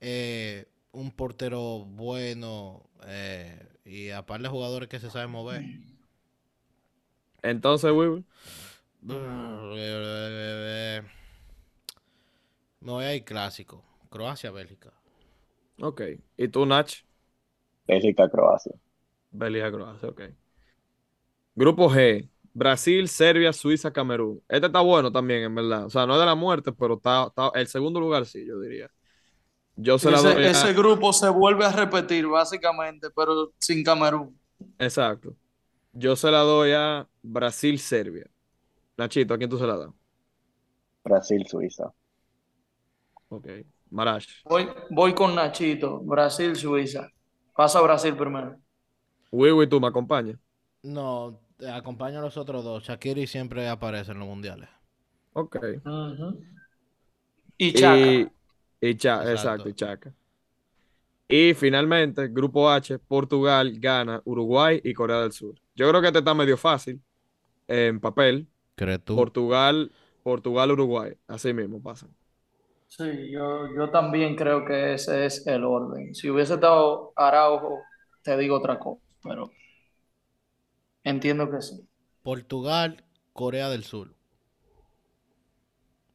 [0.00, 5.64] eh, un portero bueno eh, y aparte de jugadores que se saben mover.
[7.42, 8.24] Entonces, Will.
[9.00, 9.14] Me
[12.80, 13.84] voy a ir clásico.
[14.10, 14.92] Croacia, Bélgica.
[15.80, 16.02] Ok.
[16.36, 16.90] ¿Y tú, Nach?
[17.86, 18.72] Bélgica, Croacia.
[19.30, 20.22] Bélgica, Croacia, ok.
[21.54, 24.42] Grupo G, Brasil, Serbia, Suiza, Camerún.
[24.48, 25.86] Este está bueno también, en verdad.
[25.86, 28.90] O sea, no es de la muerte, pero está, el segundo lugar sí, yo diría.
[29.76, 34.38] Yo se ese, ese grupo se vuelve a repetir, básicamente, pero sin Camerún.
[34.78, 35.36] Exacto.
[35.98, 38.30] Yo se la doy a Brasil, Serbia.
[38.96, 39.90] Nachito, ¿a quién tú se la das?
[41.02, 41.92] Brasil, Suiza.
[43.28, 43.48] Ok.
[43.90, 44.44] Marash.
[44.44, 47.10] Voy, voy con Nachito, Brasil, Suiza.
[47.56, 48.56] Pasa a Brasil primero.
[49.32, 50.38] Wiwi, ¿tú me acompañas?
[50.84, 52.84] No, acompaño a los otros dos.
[52.84, 54.68] Shakiri siempre aparece en los mundiales.
[55.32, 55.56] Ok.
[57.56, 58.32] Y Chaca.
[58.80, 59.68] Y, Chaca, exacto.
[59.68, 60.14] y Chaca.
[61.28, 65.54] Y finalmente, Grupo H, Portugal, Ghana, Uruguay y Corea del Sur.
[65.74, 67.02] Yo creo que este está medio fácil
[67.66, 68.48] en papel.
[68.74, 69.14] ¿Crees tú?
[69.14, 71.12] Portugal, Portugal, Uruguay.
[71.26, 72.08] Así mismo pasan.
[72.86, 76.14] Sí, yo, yo también creo que ese es el orden.
[76.14, 77.82] Si hubiese estado Araujo,
[78.22, 79.50] te digo otra cosa, pero
[81.04, 81.86] entiendo que sí.
[82.22, 84.14] Portugal, Corea del Sur.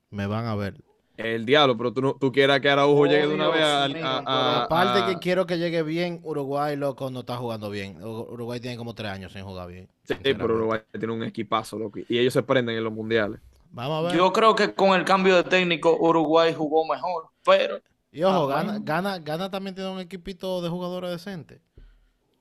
[0.09, 0.83] Me van a ver.
[1.15, 3.63] El diablo, pero tú, no, tú quieras que Araujo Oh, llegue de una Dios vez
[3.65, 7.19] a, mío, a- pero a- Aparte a- que quiero que llegue bien, Uruguay, loco, no
[7.19, 8.01] está jugando bien.
[8.01, 9.87] Ur- Uruguay tiene como tres años sin jugar bien.
[10.05, 11.99] Sí, pero Uruguay tiene un equipazo, loco.
[12.07, 13.39] Y ellos se prenden en los mundiales.
[13.71, 14.17] Vamos a ver.
[14.17, 17.79] Yo creo que con el cambio de técnico Uruguay jugó mejor, pero
[18.11, 21.59] y ojo, Ah, gana, gana, gana también tiene un equipito de jugadores decentes.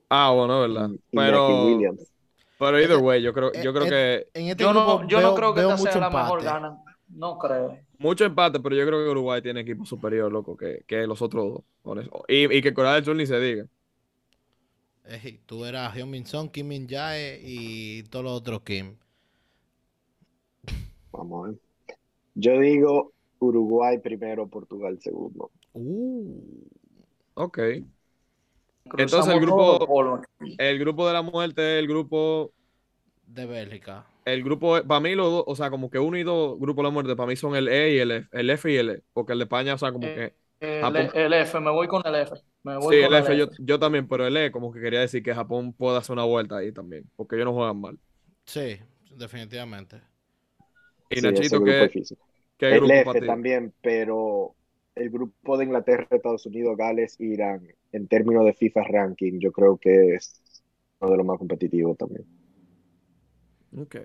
[0.09, 0.91] Ah, bueno, verdad.
[1.11, 1.49] Pero,
[2.59, 5.21] pero either way, yo creo, Eh, yo creo eh, que En este yo no, yo
[5.21, 6.79] no creo que esta sea la mejor gana.
[7.09, 7.79] No creo.
[8.03, 11.45] Mucho empate, pero yo creo que Uruguay tiene equipo superior, loco, que, que los otros
[11.55, 11.65] dos.
[11.83, 12.25] con eso.
[12.29, 13.67] Y, y que Corea del Sur ni se diga.
[15.05, 18.97] Ey, tú eras Hyun Min Son, Kim Min Jae y todos los otros Kim.
[21.13, 21.61] Vamos a ver.
[22.35, 25.51] Yo digo Uruguay primero, Portugal segundo.
[25.75, 26.41] Uh,
[27.35, 27.59] Ok.
[28.89, 30.21] Cruzamos Entonces, el grupo-.
[30.59, 32.53] El grupo de la muerte, el grupo.
[33.35, 34.07] De Bélgica.
[34.25, 36.89] El grupo, para mí, los dos, o sea, como que uno y dos grupos de
[36.89, 38.29] la muerte, para mí son el E y el F.
[38.33, 39.03] El F y el E.
[39.13, 40.37] Porque el de España, o sea, como que.
[40.61, 41.11] El, Japón.
[41.13, 42.35] el F, me voy con el F.
[42.63, 45.01] Me voy Sí, con el F, yo, yo también, pero el E, como que quería
[45.01, 47.11] decir que Japón puede hacer una vuelta ahí también.
[47.17, 47.99] Porque ellos no juegan mal.
[48.47, 48.79] Sí,
[49.11, 50.01] definitivamente.
[51.11, 51.91] Y Sí, Nachito, ¿qué,
[52.57, 53.27] qué El grupo F para ti?
[53.27, 54.57] también, pero
[54.95, 59.79] el grupo de Inglaterra, Estados Unidos, Gales, Irán, en términos de FIFA ranking, yo creo
[59.79, 60.43] que es
[61.01, 62.27] uno de los más competitivos también.
[63.77, 63.97] Ok.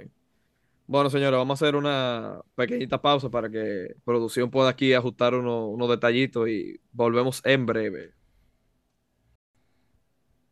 [0.87, 5.67] Bueno, señores, vamos a hacer una pequeñita pausa para que producción pueda aquí ajustar uno-
[5.67, 8.13] unos detallitos y volvemos en breve.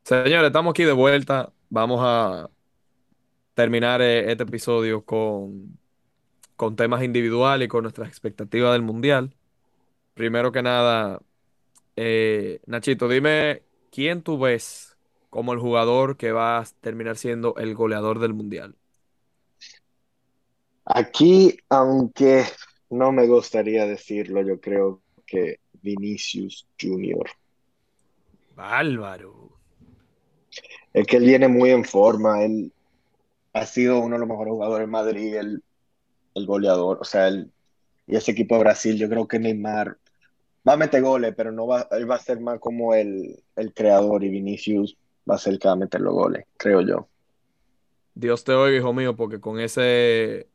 [0.04, 1.52] Señores, estamos aquí de vuelta.
[1.70, 2.50] Vamos a
[3.54, 5.80] terminar eh, este episodio con,
[6.58, 9.36] con temas individuales y con nuestras expectativas del Mundial.
[10.16, 11.22] Primero que nada,
[11.98, 14.98] eh, Nachito, dime quién tú ves
[15.30, 18.76] como el jugador que va a terminar siendo el goleador del Mundial.
[20.86, 22.44] Aquí, aunque
[22.92, 27.28] no me gustaría decirlo, yo creo que Vinicius Junior.
[28.56, 29.52] Bárbaro.
[30.94, 32.72] Es que él viene muy en forma, él
[33.54, 35.64] ha sido uno de los mejores jugadores en Madrid, el,
[36.36, 37.52] el goleador, o sea, él,
[38.08, 39.98] y ese equipo de Brasil, yo creo que Neymar
[40.68, 43.74] va a meter goles, pero no va, él va a ser más como el, el
[43.74, 44.98] creador y Vinicius
[45.30, 47.08] va a ser el que va a meter los goles, creo yo.
[48.14, 50.48] Dios te oiga, hijo mío, porque con ese,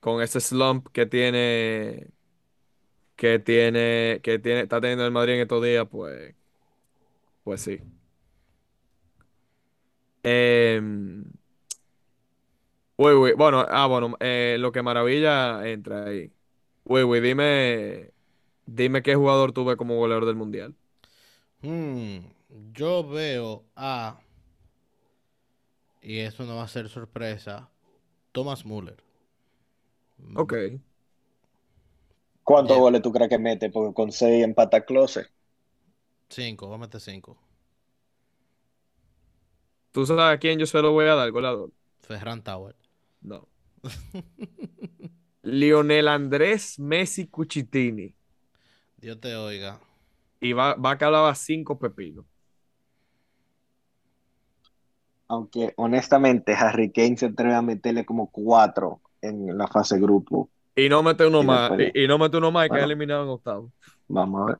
[0.00, 2.08] con ese slump que tiene,
[3.16, 6.34] que tiene, que tiene, está teniendo el Madrid en estos días, pues,
[7.44, 7.80] pues sí.
[10.22, 11.24] Em,
[12.96, 16.32] uy, uy, bueno, ah, bueno, eh, lo que maravilla entra ahí.
[16.84, 18.12] Uy, uy, dime,
[18.66, 20.76] dime qué jugador tuve como goleador del mundial.
[21.62, 22.20] Hmm,
[22.72, 24.20] yo veo a,
[26.02, 27.70] y eso no va a ser sorpresa,
[28.32, 29.02] Thomas Müller.
[30.34, 30.80] Ok.
[32.44, 33.70] ¿Cuántos goles tú crees que mete?
[33.70, 35.26] Porque con seis empata Close.
[36.36, 37.38] Cinco, va a meter cinco.
[39.92, 41.72] ¿Tú sabes a quién yo se lo voy a dar, goleador?
[42.00, 42.74] Ferran Tower.
[43.22, 43.48] No.
[45.42, 48.14] Lionel Andrés Messi Cuchitini.
[48.98, 49.80] Dios te oiga.
[50.40, 52.26] Y va, va a calar a cinco pepinos.
[55.28, 60.50] Aunque honestamente Harry Kane se atreve a meterle como cuatro en la fase grupo.
[60.74, 61.72] Y no mete uno Y más.
[61.94, 62.86] Y, y no mete uno más y queda Bueno.
[62.86, 63.72] eliminado en octavo.
[64.08, 64.58] Vamos a ver.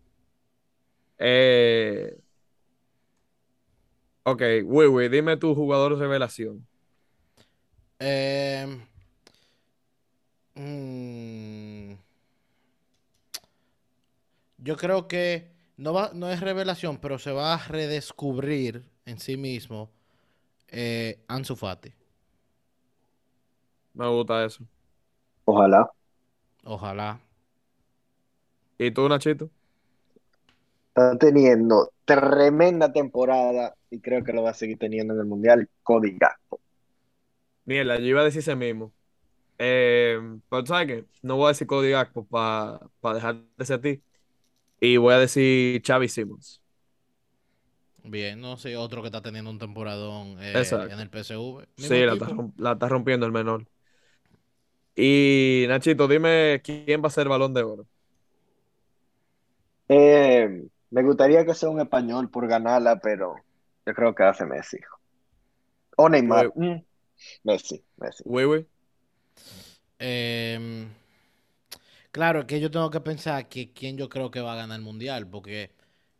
[1.18, 2.16] Eh,
[4.24, 6.66] ok, Wiwi, dime tu jugador revelación.
[7.98, 8.80] Em,
[10.54, 11.94] mm,
[14.58, 19.36] yo creo que no va, no es revelación, pero se va a redescubrir en sí
[19.36, 19.90] mismo
[20.68, 21.92] eh, Ansu Fati.
[23.94, 24.64] Me gusta eso.
[25.44, 25.90] Ojalá.
[26.64, 27.20] Ojalá.
[28.78, 29.50] ¿Y tú, Nachito?
[30.88, 35.68] Está teniendo tremenda temporada y creo que lo va a seguir teniendo en el Mundial.
[35.82, 36.60] Cody Gakpo.
[37.64, 38.92] Mierda, yo iba a decir ese mismo.
[39.58, 40.18] Eh,
[40.48, 41.04] pero ¿sabes qué?
[41.22, 44.02] No voy a decir Cody Gakpo para dejar de ser a ti.
[44.80, 46.62] Y voy a decir Xavi Simons.
[48.02, 51.66] Bien, no sé, otro que está teniendo un temporadón eh, en el PSV.
[51.76, 53.66] Sí, la está, la está rompiendo el menor.
[55.00, 57.86] Y Nachito, dime quién va a ser balón de oro.
[59.88, 63.36] Eh, me gustaría que sea un español por ganarla, pero
[63.86, 64.78] yo creo que hace Messi.
[65.96, 66.52] O Neymar.
[66.54, 66.82] Mm,
[67.44, 68.22] Messi, Messi.
[68.26, 68.66] Wiwi.
[69.98, 70.88] Em,
[72.12, 74.84] Claro, que yo tengo que pensar que quién yo creo que va a ganar el
[74.84, 75.70] mundial, porque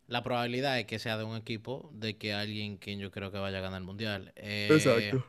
[0.06, 3.38] la probabilidad es que sea de un equipo de que alguien quien yo creo que
[3.38, 4.32] vaya a ganar el mundial.
[4.36, 5.24] Eh, Exacto.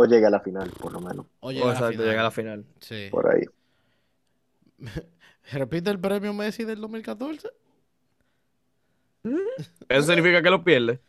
[0.00, 1.26] O llegue a la final, por lo menos.
[1.40, 2.06] O O llegar a la final.
[2.06, 2.64] llega a la final.
[2.80, 3.08] Sí.
[3.10, 3.42] Por ahí.
[5.52, 7.48] ¿Repite el premio Messi del 2014?
[9.88, 11.00] Eso significa que lo pierde.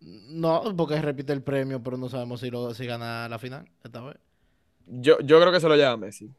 [0.00, 4.00] No, porque repite el premio, pero no sabemos si, lo, si gana la final esta
[4.02, 4.16] vez.
[4.86, 6.30] Yo, yo creo que se lo lleva Messi.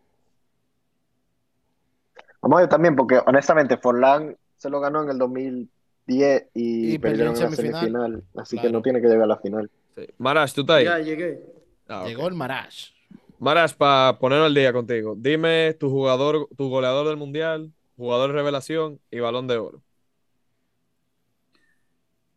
[2.42, 7.00] Vamos a ver también, porque honestamente Forlán se lo ganó en el 2010 y, Y
[7.00, 7.82] perdió perdieron en la semifinal.
[7.82, 8.24] semifinal.
[8.38, 9.70] Así que no tiene que llegar a la final.
[9.96, 10.06] Sí.
[10.18, 10.86] Marash, ¿tú estás ahí?
[10.86, 11.42] Ya llegué.
[11.90, 12.06] Ah.
[12.08, 12.92] Llegó el Marash.
[13.40, 18.36] Marash, para ponernos al día contigo, dime tu jugador, tu goleador del mundial, jugador de
[18.36, 19.82] revelación y balón de oro.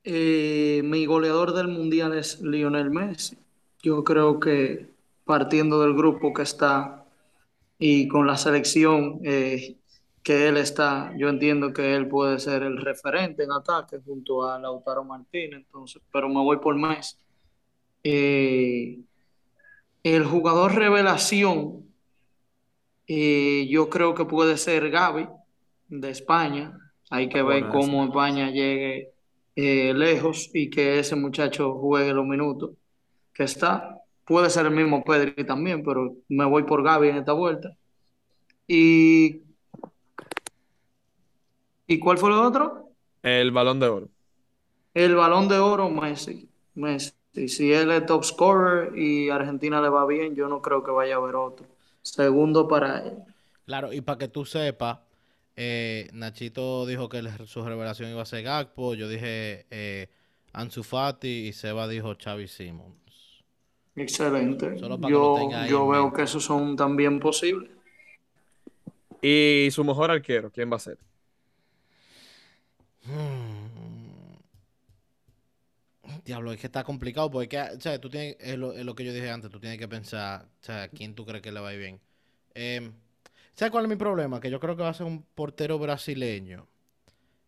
[0.04, 3.36] Eh, mi goleador del mundial es Lionel Messi.
[3.82, 4.86] Yo creo que
[5.24, 7.04] partiendo del grupo que está
[7.78, 9.76] y con la selección eh,
[10.22, 14.58] que él está, yo entiendo que él puede ser el referente en ataque junto a
[14.58, 17.16] Lautaro Martínez, entonces, pero me voy por Messi.
[18.04, 19.00] Eh,
[20.02, 21.86] el jugador revelación,
[23.06, 25.28] eh, yo creo que puede ser Gaby
[25.88, 26.78] de España.
[27.10, 29.10] Hay que ver cómo España llegue
[29.54, 32.70] eh, lejos y que ese muchacho juegue los minutos
[33.34, 33.98] que está.
[34.24, 37.76] Puede ser el mismo Pedri también, pero me voy por Gaby en esta vuelta.
[38.66, 39.42] ¿Y,
[41.86, 42.88] ¿y cuál fue el otro?
[43.22, 44.08] El balón de oro.
[44.94, 46.48] El balón de oro, Messi.
[46.74, 47.12] Messi.
[47.34, 51.14] Si él es top scorer y Argentina le va bien, yo no creo que vaya
[51.14, 51.66] a haber otro.
[52.02, 53.18] Segundo para él.
[53.66, 54.98] Claro, y para que tú sepas,
[55.56, 60.08] eh, Nachito dijo que el- su revelación iba a ser Gakpo, yo dije eh,
[60.52, 63.44] Ansu Fati y Seba dijo Xavi Simons.
[63.96, 64.78] Excelente.
[64.78, 67.70] Solo para que lo Yo, ahí yo veo que esos son también posibles.
[69.22, 70.98] Y su mejor arquero, ¿quién va a ser?
[76.24, 79.04] Diablo, es que está complicado porque, o sea, tú tienes, es lo, es lo que
[79.04, 81.70] yo dije antes, tú tienes que pensar, o sea, quién tú crees que le va
[81.70, 82.00] a ir bien.
[82.54, 82.90] Eh,
[83.54, 84.40] ¿Sabes cuál es mi problema?
[84.40, 86.66] Que yo creo que va a ser un portero brasileño.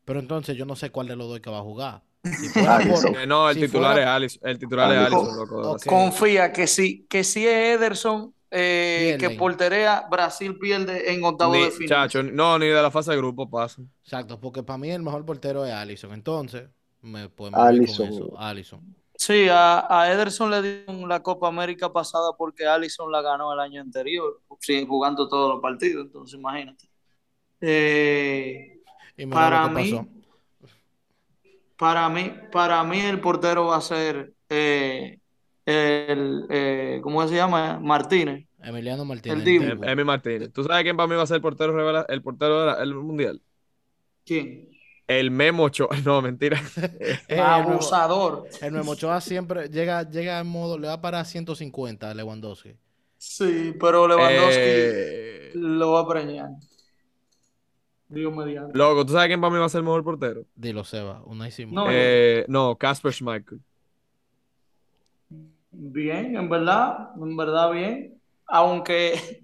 [0.05, 2.03] Pero entonces yo no sé cuál de los dos que va a jugar.
[2.25, 3.15] Si fuera por- Alisson.
[3.17, 4.49] Eh, no, el si titular fuera- es Alisson.
[4.49, 5.27] El titular es Alisson.
[5.27, 5.77] Alisson, loco.
[5.87, 11.65] Confía que si, que si es Ederson eh, que porterea, Brasil pierde en octavo Ni,
[11.65, 11.89] de final.
[11.89, 13.83] chacho, no, ni de la fase de grupo pasa.
[14.05, 16.13] Exacto, porque para mí el mejor portero es Allison.
[16.13, 16.69] Entonces,
[17.05, 18.81] me, me voy con eso, Allison.
[19.17, 23.61] Sí, a, a Ederson le dieron la Copa América pasada porque Allison la ganó el
[23.61, 24.41] año anterior,
[24.89, 26.89] jugando todos los partidos, entonces imagínate.
[27.61, 28.81] Eh,
[29.17, 30.07] Y Para mí, pasó.
[31.77, 35.19] para mí, para mí el portero va a ser eh,
[35.65, 37.79] el, eh, ¿cómo se llama?
[37.81, 38.47] Martínez.
[38.63, 39.47] Emiliano Martínez.
[39.47, 39.63] el.
[39.63, 40.53] Em- Emi Martínez.
[40.53, 43.41] ¿Tú sabes quién para mí va a ser el portero revela- el portero del mundial?
[44.25, 44.69] ¿Quién?
[45.07, 45.89] El Memo Ochoa.
[46.05, 46.61] No, mentira.
[47.01, 48.47] Eh, el Abusador.
[48.61, 52.75] El Memo Ochoa siempre llega, llega en modo, le va para 150 a Lewandowski.
[53.19, 56.51] Sí, pero Lewandowski Eh, lo va a preñar.
[58.09, 58.77] Dios mediante.
[58.79, 60.45] loco, ¿tú sabes quién para mí va a ser el mejor portero?
[60.55, 61.23] Dilo, Seba.
[61.51, 61.75] Simón.
[61.75, 63.61] No, Eh, no, Casper Schmeichel.
[65.71, 68.21] Bien, en verdad, en verdad bien.
[68.47, 69.43] Aunque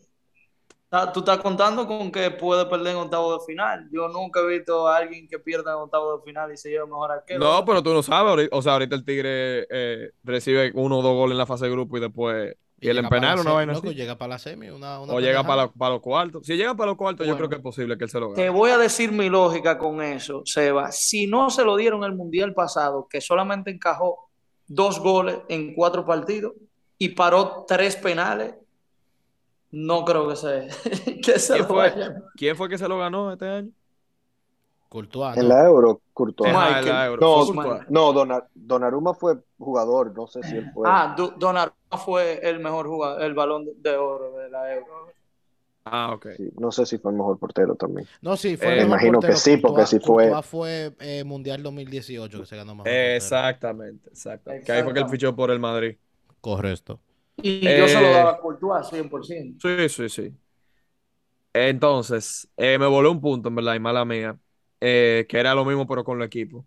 [1.13, 3.89] tú estás contando con que puede perder en octavo de final.
[3.93, 6.87] Yo nunca he visto a alguien que pierda en octavo de final y se lleve
[6.87, 7.39] mejor arquero.
[7.39, 8.49] No, pero tú no sabes.
[8.51, 11.71] o sea, ahorita el Tigre eh, recibe uno o dos goles en la fase de
[11.71, 12.57] grupo y después.
[12.81, 13.97] Y, el llega en penal, para la una vaina loco, así.
[13.97, 16.47] llega para la semi, una, una O llega para, para los cuartos.
[16.47, 18.45] Si llega para los cuartos, yo creo que es posible que él se lo Te
[18.45, 18.49] gane.
[18.51, 20.91] voy a decir mi lógica con eso, Seba.
[20.91, 24.31] Si no se lo dieron el mundial pasado, que solamente encajó
[24.67, 26.55] dos goles en cuatro partidos
[26.97, 28.55] y paró tres penales,
[29.73, 30.69] no creo que se,
[31.23, 31.93] que se ¿Quién lo fue?
[31.95, 32.25] vayan.
[32.37, 33.73] ¿Quién fue que se lo ganó este año?
[34.89, 35.49] Courtois, En ¿no?
[35.49, 36.51] la Euro, Courtois.
[36.55, 36.87] Ajá, Michael.
[36.89, 37.23] en la Euro.
[37.23, 37.83] No, Courtois.
[37.89, 40.89] No, Dona- Donnarumma fue jugador, no sé si él fue.
[40.89, 45.13] Ah, Du- Donnarumma fue el mejor jugador, el balón de oro de la Euro.
[45.85, 46.27] Ah, ok.
[46.37, 48.09] Sí, no sé si fue el mejor portero también.
[48.23, 51.25] No, sí, fue Eh, el mejor imagino que sí, porque si fue- Courtois fue eh,
[51.25, 53.17] Mundial 2018 que se ganó mejor portero.
[53.17, 54.65] Exactamente, exactamente.
[54.65, 55.09] Que ahí fue que él Exactamente.
[55.09, 55.97] fichó por el Madrid.
[56.41, 57.01] Correcto.
[57.43, 59.61] Y yo se lo Eh, daba a Courtois 100%.
[59.63, 60.39] Sí, sí, sí.
[61.53, 64.39] Entonces, eh, me voló un punto, en verdad, y mala mía,
[64.81, 66.67] eh, que era lo mismo, pero con el equipo.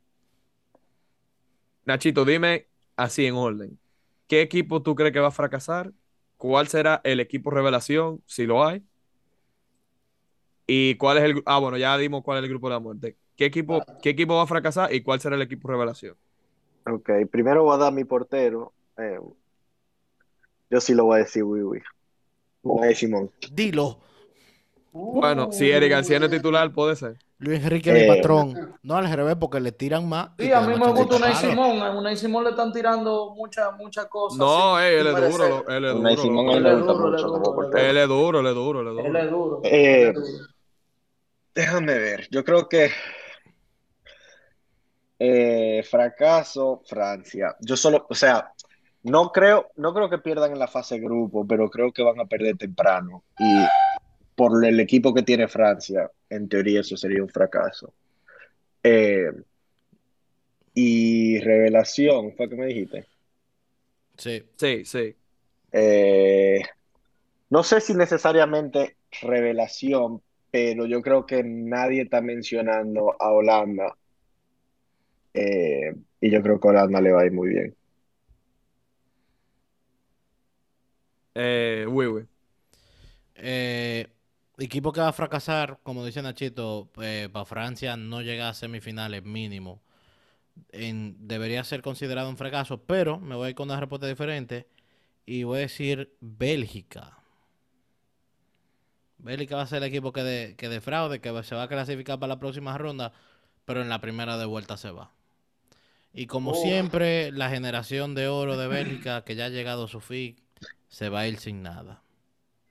[1.86, 3.80] Nachito, dime así en orden.
[4.28, 5.94] ¿Qué equipo tú crees que va a fracasar?
[6.38, 8.84] ¿Cuál será el equipo revelación, si lo hay?
[10.68, 11.44] ¿Y cuál es el...
[11.46, 13.18] Ah, bueno, ya dimos cuál es el grupo de la muerte.
[13.36, 16.18] ¿Qué equipo, qué equipo va a fracasar y cuál será el equipo revelación?
[16.86, 18.74] Ok, primero voy a dar mi portero.
[18.98, 19.18] eh,
[20.74, 21.80] yo sí lo voy a decir, oui, oui.
[22.64, 23.30] Unai Simón.
[23.52, 24.00] Dilo.
[24.92, 27.18] Bueno, si Eric García no es titular, puede ser.
[27.38, 28.58] Luis Enrique, mi Eh, patrón.
[28.82, 30.30] No al revés, porque le tiran más.
[30.40, 31.36] y Sí, a mí me gusta Unai.
[31.36, 31.82] Simón.
[31.84, 34.40] A Unai Simón le están tirando muchas muchas cosas.
[34.40, 36.22] No, sin- eh, él es duro, él es Unai duro.
[36.24, 37.78] Simón a Él es gusta duro, él es duro.
[37.78, 39.72] Él es duro, él es duro, es.
[39.72, 40.48] Eh, él es duro.
[41.54, 42.90] Déjame ver, yo creo que
[45.20, 47.56] eh, fracaso Francia.
[47.60, 48.52] Yo solo, o sea,
[49.04, 52.26] no creo, no creo que pierdan en la fase grupo, pero creo que van a
[52.26, 53.24] perder temprano.
[53.38, 53.66] Y
[54.36, 57.94] por el equipo que tiene Francia, en teoría eso sería un fracaso.
[58.82, 59.32] Eh,
[60.74, 63.06] y revelación, ¿fue que me dijiste?
[64.18, 64.44] Sí.
[64.56, 65.16] Sí, sí.
[65.72, 66.62] Eh,
[67.50, 73.96] no sé si necesariamente revelación, pero yo creo que nadie está mencionando a Holanda.
[75.34, 77.76] Eh, y yo creo que a Holanda le va a ir muy bien.
[81.36, 82.24] Eh, oui, oui.
[83.36, 84.08] Eh,
[84.58, 89.82] equipo que va a fracasar, como dice Nachito, para Francia no llega a semifinales mínimo.
[90.72, 94.68] En- debería ser considerado un fracaso, pero me voy a ir con una respuesta diferente
[95.26, 97.18] y voy a decir Bélgica.
[99.18, 102.20] Bélgica va a ser el equipo que, de- que defraude, que se va a clasificar
[102.20, 103.14] para la próxima ronda,
[103.66, 105.12] pero en la primera de vuelta se va.
[106.14, 110.00] Y como siempre, la generación de oro de Bélgica, que ya ha llegado a su
[110.00, 110.36] fin,
[110.94, 112.04] se va a ir sin nada.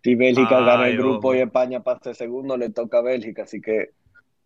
[0.05, 1.39] Si Bélgica gana el grupo y.
[1.41, 3.43] España pasa segundo, le toca a Bélgica.
[3.43, 3.91] Así que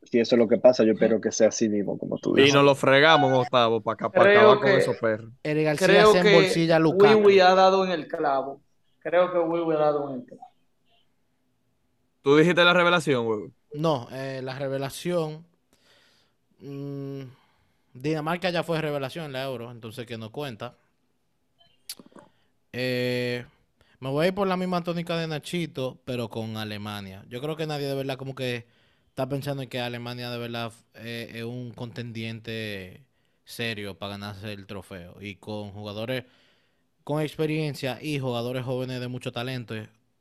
[0.03, 2.41] si eso es lo que pasa, yo espero que sea así mismo, como tú Y
[2.43, 2.55] dices.
[2.55, 5.31] nos lo fregamos en octavo para acabar con que- esos perros.
[5.43, 7.19] Eric García Creo se que embolsilla Lukaku.
[7.19, 8.61] Wiwi ha dado en el clavo.
[9.01, 10.43] Creo que Wiwi ha dado en el clavo.
[12.23, 13.51] Tú dijiste la revelación, güey.
[13.75, 15.45] No, eh, la revelación.
[16.61, 17.21] mm,
[17.93, 20.75] Dinamarca ya fue revelación en la Euro, entonces que no cuenta.
[22.73, 23.45] Eh,
[24.01, 27.25] me voy a ir por la misma tónica de Nachito, pero con Alemania.
[27.29, 28.67] Yo creo que nadie de verdad como que
[29.09, 33.05] está pensando en que Alemania de verdad eh, es un contendiente
[33.45, 35.17] serio para ganarse el trofeo.
[35.21, 36.25] Y con jugadores
[37.05, 39.75] con experiencia y jugadores jóvenes de mucho talento,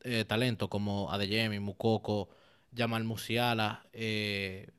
[0.03, 2.29] eh, talento como Adeyemi, Mukoko,
[2.75, 4.69] Jamal Musiala, eh,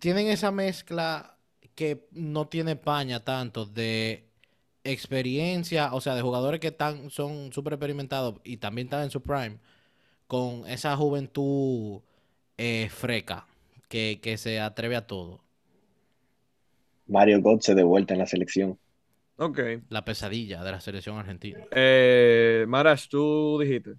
[0.00, 1.38] tienen esa mezcla
[1.74, 4.28] que no tiene España tanto de
[4.84, 9.22] experiencia, o sea, de jugadores que están, son súper experimentados y también están en su
[9.22, 9.58] prime,
[10.26, 12.00] con esa juventud
[12.58, 13.46] eh, freca
[13.88, 15.40] que, que se atreve a todo.
[17.06, 18.78] Mario Götze de vuelta en la selección.
[19.36, 19.58] Ok.
[19.88, 21.60] La pesadilla de la selección argentina.
[21.70, 23.94] Eh, Marash, tú dijiste.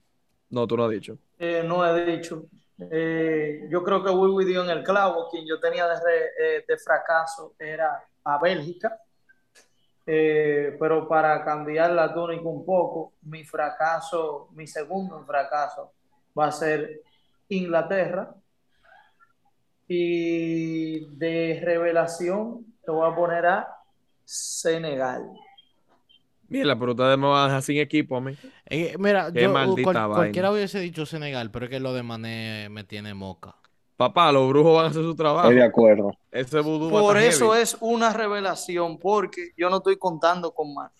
[0.49, 1.17] No, tú no has dicho.
[1.37, 2.45] Eh, no he dicho.
[2.91, 5.27] Eh, yo creo que Wiwi dio en el clavo.
[5.29, 8.97] Quien yo tenía de, re- eh, de fracaso era a Bélgica.
[10.07, 15.91] Eh, pero para cambiar la tónica un poco, mi fracaso, mi segundo fracaso
[16.37, 17.01] va a ser
[17.49, 18.33] Inglaterra.
[19.87, 23.67] Y de revelación te voy a poner a
[24.23, 25.29] Senegal.
[26.47, 28.35] Mira, pero ustedes me van a dejar sin equipo a mí.
[28.67, 30.15] Eh, mira, Qué yo, maldita cual- vaina.
[30.15, 33.55] cualquiera hubiese dicho Senegal, pero es que lo de Mané me tiene moca.
[33.97, 35.47] Papá, los brujos van a hacer su trabajo.
[35.47, 36.11] Estoy de acuerdo.
[36.31, 37.63] Ese Por eso heavy.
[37.63, 40.91] es una revelación, porque yo no estoy contando con más.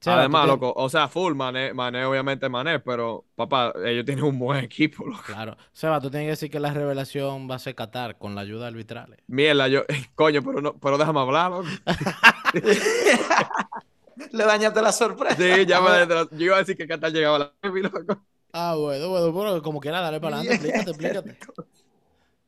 [0.00, 4.36] Seba, Además, loco, o sea, full Mané, Mané obviamente Mané, pero papá, ellos tienen un
[4.36, 5.22] buen equipo, loco.
[5.24, 5.56] Claro.
[5.72, 8.66] Seba, tú tienes que decir que la revelación va a ser Qatar con la ayuda
[8.66, 9.16] arbitral.
[9.28, 9.82] Mierda, yo,
[10.16, 11.68] coño, pero no, pero déjame hablar, loco.
[14.32, 15.36] Le dañaste la sorpresa.
[15.36, 15.88] Sí, ya me
[16.36, 18.20] yo iba a decir que Qatar llegaba a la semi, loco.
[18.52, 21.38] Ah, bueno, bueno, bueno, como quiera, dale para adelante, explícate, explícate.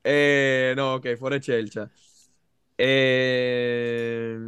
[0.04, 1.90] Eh, no, ok, fuera de chelcha.
[2.76, 4.38] Eh,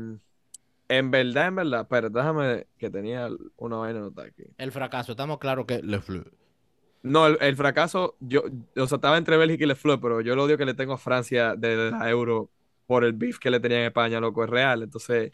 [0.88, 4.44] en verdad, en verdad, pero déjame que tenía una vaina anotada aquí.
[4.59, 6.24] El fracaso, estamos claros que Le Fleu.
[7.02, 8.42] No, el, el fracaso, yo,
[8.76, 10.94] o sea, estaba entre Bélgica y Le Fleur, pero yo el odio que le tengo
[10.94, 12.50] a Francia desde la Euro
[12.86, 14.82] por el beef que le tenía en España, loco, es real.
[14.82, 15.32] Entonces,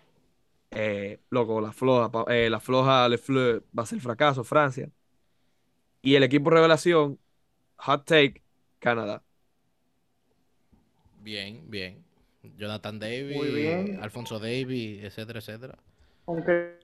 [0.70, 4.90] eh, loco, la floja, eh, la floja Le Fleur va a ser fracaso, Francia.
[6.02, 7.18] Y el equipo revelación,
[7.76, 8.42] hot take,
[8.78, 9.24] Canadá.
[11.22, 12.04] Bien, bien.
[12.58, 13.98] Jonathan Davis, Muy bien.
[14.02, 15.78] Alfonso Davis, etcétera, etcétera.
[16.26, 16.78] Aunque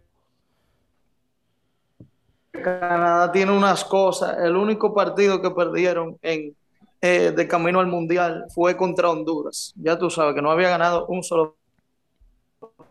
[2.52, 4.38] Canadá tiene unas cosas.
[4.38, 6.54] El único partido que perdieron en
[7.00, 9.72] eh, de camino al mundial fue contra Honduras.
[9.76, 11.56] Ya tú sabes que no había ganado un solo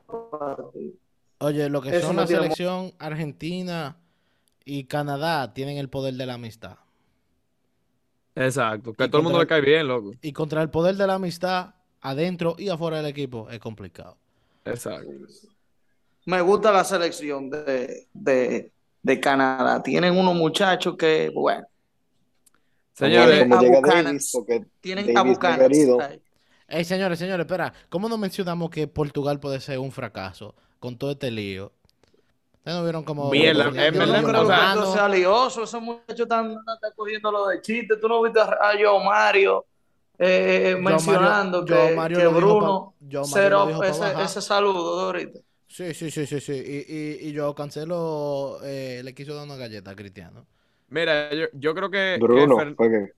[0.08, 0.94] partido.
[1.40, 3.98] Oye, lo que Eso son no la selección Argentina
[4.66, 6.78] y Canadá tienen el poder de la amistad.
[8.40, 10.12] Exacto, que Y a todo el mundo le cae bien, loco.
[10.22, 14.18] Y contra el poder de la amistad, adentro y afuera del equipo, es complicado.
[14.64, 15.10] Exacto.
[16.26, 18.72] Me gusta la selección de, de,
[19.02, 19.82] de Canadá.
[19.82, 21.66] Tienen unos muchachos que, bueno,
[22.94, 24.16] Señores, Tienen a Davis Buchanan.
[25.54, 26.02] medio herido.
[26.02, 26.22] ahí.
[26.68, 27.74] Ey, señores, señores, espera.
[27.90, 31.72] ¿Cómo no mencionamos que Portugal puede ser un fracaso con todo este lío?
[32.68, 33.30] ¿Ustedes no vieron cómo...
[33.32, 35.64] Mierda, cómo- es verdad, no o creo que sea, lioso.
[35.64, 37.96] Esos muchachos están, están cogiendo lo de chiste.
[37.96, 39.66] Tú no viste a Joe Mario
[40.20, 45.04] eh, Joe mencionando Mario- que, Mario que Bruno pa- Mario pa' ese, ese saludo de
[45.06, 45.40] ahorita.
[45.68, 46.54] Sí, sí, sí, sí, sí.
[46.54, 46.94] Y,
[47.26, 50.46] y, y yo cancelo, eh, le quiso dar una galleta a Cristiano.
[50.90, 53.14] Mira, yo, yo creo que, que Bruno, Fer-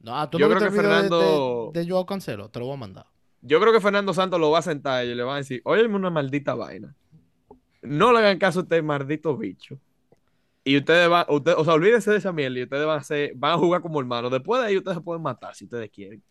[0.00, 2.48] No, ah, ¿tú Yo no creo que de- Fernando- de, de Joao Cancelo?
[2.50, 3.06] Te lo voy a mandar.
[3.42, 5.96] yo creo que Fernando Santos lo va a sentar y le va a decir, óyeme
[5.96, 6.94] una maldita vaina.
[7.82, 9.78] No le hagan caso a este maldito bicho.
[10.62, 13.32] Y ustedes van, usted, o sea, olvídense de esa mierda y ustedes van a hacer,
[13.34, 14.30] van a jugar como hermanos.
[14.30, 16.22] Después de ahí ustedes se pueden matar si ustedes quieren.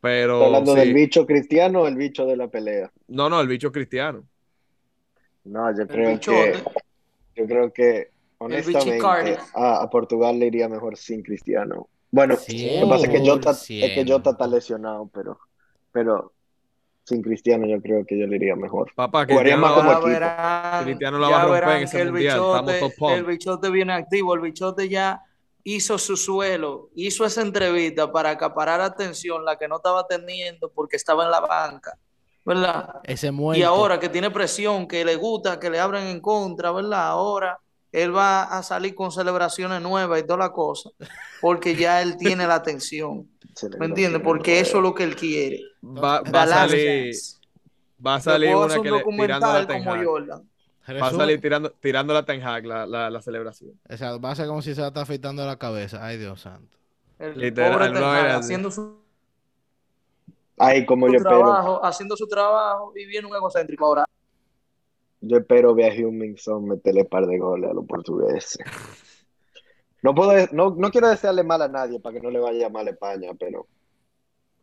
[0.00, 0.80] Pero ¿Está hablando sí.
[0.80, 2.90] del bicho cristiano o el bicho de la pelea?
[3.08, 4.24] no, no, el bicho cristiano.
[5.44, 6.54] No, yo creo que,
[7.36, 11.88] yo creo que honestamente a, a Portugal le iría mejor sin Cristiano.
[12.10, 14.08] Bueno, lo que pasa es que Jota, es que 100%.
[14.08, 15.38] Jota está lesionado, pero,
[15.90, 16.32] pero
[17.04, 18.92] sin Cristiano yo creo que yo le iría mejor.
[18.94, 22.02] Papá, Jugaría Cristiano más la como verán, Cristiano la va a romper en ese que
[22.02, 23.12] el mundial, estamos bichote, top pump.
[23.12, 25.22] el bichote viene activo, el bichote ya
[25.64, 30.96] hizo su suelo, hizo esa entrevista para acaparar atención, la que no estaba teniendo porque
[30.96, 31.98] estaba en la banca,
[32.44, 33.00] ¿verdad?
[33.04, 33.58] Ese muerto.
[33.58, 37.08] Y ahora que tiene presión, que le gusta, que le abren en contra, ¿verdad?
[37.08, 37.58] Ahora
[37.90, 40.90] él va a salir con celebraciones nuevas y toda la cosa,
[41.40, 43.28] porque ya él tiene la atención,
[43.78, 44.22] ¿me entiendes?
[44.22, 45.60] Porque eso es lo que él quiere.
[45.84, 47.14] Va, va a salir,
[48.04, 51.00] va a salir una que un le, tirando la documental Ten.
[51.00, 53.78] Va a salir tirando, tirando la Ten Hag, la, la, la celebración.
[53.88, 56.04] O sea, va a ser como si se la está afeitando la cabeza.
[56.04, 56.76] Ay, Dios santo.
[57.18, 59.02] El Literal, pobre Ten Hag haciendo su,
[60.58, 64.04] Ay, como su yo espero, trabajo, haciendo su trabajo y viene un egocéntrico ahora.
[65.20, 68.58] yo espero ver a Huminson meterle par de goles a los portugueses.
[70.02, 72.86] No puedo, no, no quiero desearle mal a nadie para que no le vaya mal
[72.88, 73.66] a España, pero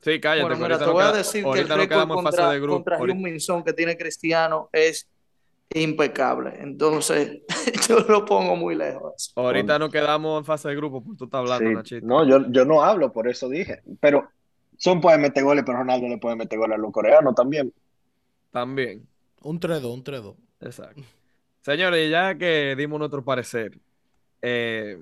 [0.02, 2.18] Sí, cállate, Bueno, mira, ahorita te no voy a decir que el no récord quedamos
[2.18, 2.76] en fase contra, de grupo.
[2.78, 5.10] contra Heung-Min que tiene Cristiano es
[5.74, 6.54] impecable.
[6.60, 7.42] Entonces,
[7.90, 9.34] yo lo pongo muy lejos.
[9.36, 12.08] Ahorita no quedamos en fase de grupo, pues tú estás hablando, sí, Nachito.
[12.08, 13.82] no, yo, yo no hablo, por eso dije.
[14.00, 14.30] Pero
[14.78, 17.74] Son puede meter goles, pero Ronaldo le puede meter goles a los coreanos también.
[18.52, 19.06] También.
[19.42, 20.36] Un 3-2, un 3-2.
[20.62, 21.02] Exacto.
[21.62, 23.78] Señores, ya que dimos nuestro parecer,
[24.42, 24.98] eh,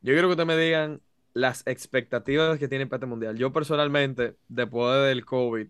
[0.00, 1.00] yo quiero que ustedes me digan
[1.34, 3.36] las expectativas que tienen para este mundial.
[3.36, 5.68] Yo personalmente, después del COVID,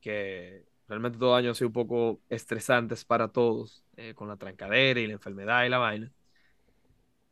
[0.00, 5.00] que realmente todo año han sido un poco estresantes para todos, eh, con la trancadera
[5.00, 6.12] y la enfermedad y la vaina,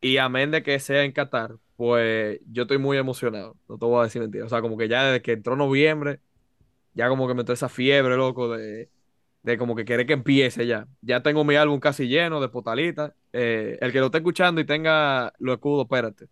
[0.01, 4.01] y amén de que sea en Qatar, pues yo estoy muy emocionado, no te voy
[4.01, 4.45] a decir mentira.
[4.47, 6.20] O sea, como que ya desde que entró noviembre,
[6.95, 8.91] ya como que me entró esa fiebre, loco, de
[9.47, 10.89] de como que quiere que empiece ya.
[11.03, 13.12] Ya tengo mi álbum casi lleno de potalitas.
[13.32, 16.26] Eh, el que lo esté escuchando y tenga los escudos, espérate.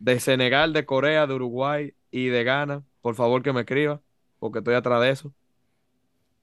[0.00, 4.02] De Senegal, de Corea, de Uruguay y de Ghana, por favor que me escriba,
[4.40, 5.34] porque estoy atrás de eso.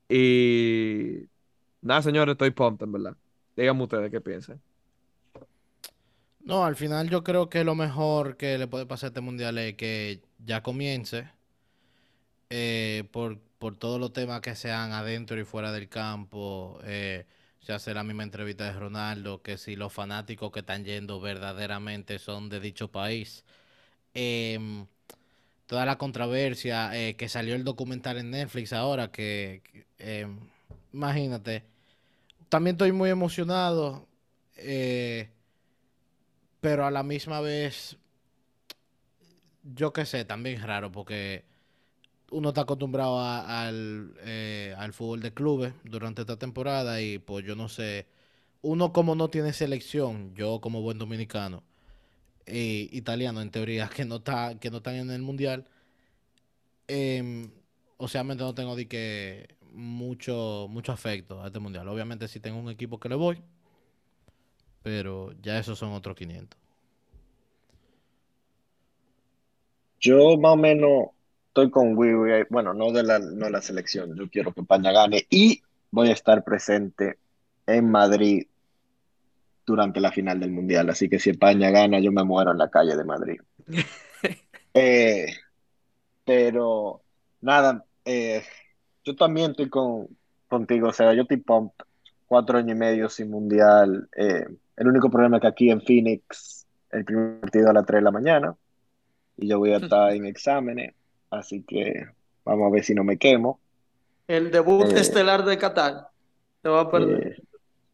[0.10, 1.30] Y
[1.82, 3.18] nada, señores, estoy pumped, en verdad.
[3.56, 4.62] Díganme ustedes qué piensan.
[6.40, 9.58] No, al final yo creo que lo mejor que le puede pasar a este mundial
[9.60, 11.30] es que ya comience
[12.50, 16.80] eh, por, por todos los temas que sean adentro y fuera del campo.
[16.84, 17.26] Eh,
[17.62, 22.20] se hace la misma entrevista de Ronaldo, que si los fanáticos que están yendo verdaderamente
[22.20, 23.44] son de dicho país.
[24.14, 24.88] Em,
[25.68, 29.64] toda la controversia, eh, que salió el documental en Netflix ahora, que,
[30.00, 30.40] em,
[30.94, 31.64] imagínate,
[32.50, 34.08] también estoy muy emocionado.
[34.58, 35.30] eh,
[36.62, 37.98] pero a la misma vez,
[39.64, 41.44] yo qué sé, también es raro porque
[42.32, 47.46] uno está acostumbrado a- al, eh, al fútbol de clubes durante esta temporada y pues
[47.46, 48.08] yo no sé,
[48.62, 51.64] uno como no tiene selección, yo como buen dominicano,
[52.48, 55.66] eh, italiano en teoría, que no está, que no están en el mundial,
[56.88, 57.52] em,
[57.98, 61.88] o sea, no tengo de que mucho, mucho afecto a este mundial.
[61.88, 63.44] Obviamente si tengo un equipo que le voy,
[64.82, 66.60] pero ya esos son otros 500.
[70.00, 71.08] Yo más o menos
[71.58, 75.26] estoy con Wiwi, bueno, no de la, no la selección, yo quiero que España gane
[75.28, 77.18] y voy a estar presente
[77.66, 78.46] en Madrid
[79.66, 82.70] durante la final del Mundial, así que si España gana, yo me muero en la
[82.70, 83.40] calle de Madrid.
[84.80, 85.34] Eh,
[86.24, 87.02] pero
[87.42, 88.44] nada, eh,
[89.04, 90.08] yo también estoy con,
[90.48, 91.84] contigo, o sea, yo estoy pumped,
[92.28, 94.46] cuatro años y medio sin Mundial, eh,
[94.76, 98.04] el único problema es que aquí en Phoenix el primer partido a las 3 de
[98.04, 98.56] la mañana
[99.36, 100.94] y yo voy a estar en exámenes,
[101.30, 102.06] así que
[102.46, 103.60] vamos a ver si no me quemo.
[104.28, 106.08] El debut Eh, estelar de Qatar.
[106.62, 107.28] Te va a perder.
[107.40, 107.44] Eh,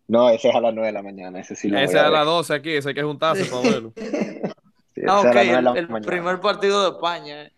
[0.08, 2.02] no, ese es a las 9 de la mañana, ese sí lo Ese voy a
[2.02, 2.34] es a las ver.
[2.34, 3.94] 12 aquí, ese hay que juntarse para verlo.
[5.06, 6.02] Ah, esa ok, el, la el mañana.
[6.12, 7.42] primer partido de España.
[7.44, 7.52] eh.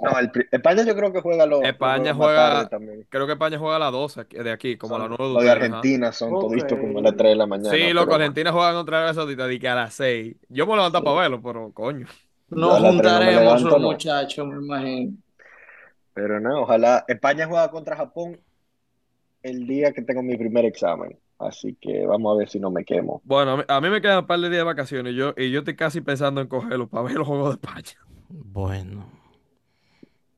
[0.00, 3.06] No, el España yo creo que juega los España juega- también.
[3.10, 5.28] Creo que España juega a las 12 aquí- de aquí, como a las Son- 9
[5.28, 5.76] de los de ustedes, ajá.
[5.78, 6.40] Argentina son Ok.
[6.40, 7.70] toditos como a las 3 de la mañana.
[7.70, 10.36] Sí, loco, pero- Argentina juega contra Arabia Saudita y que a las 6.
[10.48, 12.06] Yo me levanto para verlo, pero coño.
[12.50, 13.92] No juntaremos levanto, los no.
[13.92, 15.16] muchachos, me imagino.
[16.14, 17.04] Pero no, ojalá.
[17.08, 18.40] España juega contra Japón
[19.42, 21.18] el día que tengo mi primer examen.
[21.38, 23.22] Así que vamos a ver si no me quemo.
[23.24, 25.34] Bueno, a mí, a mí me quedan un par de días de vacaciones y yo,
[25.36, 27.98] y yo estoy casi pensando en cogerlo para ver los juegos de España.
[28.28, 29.10] Bueno.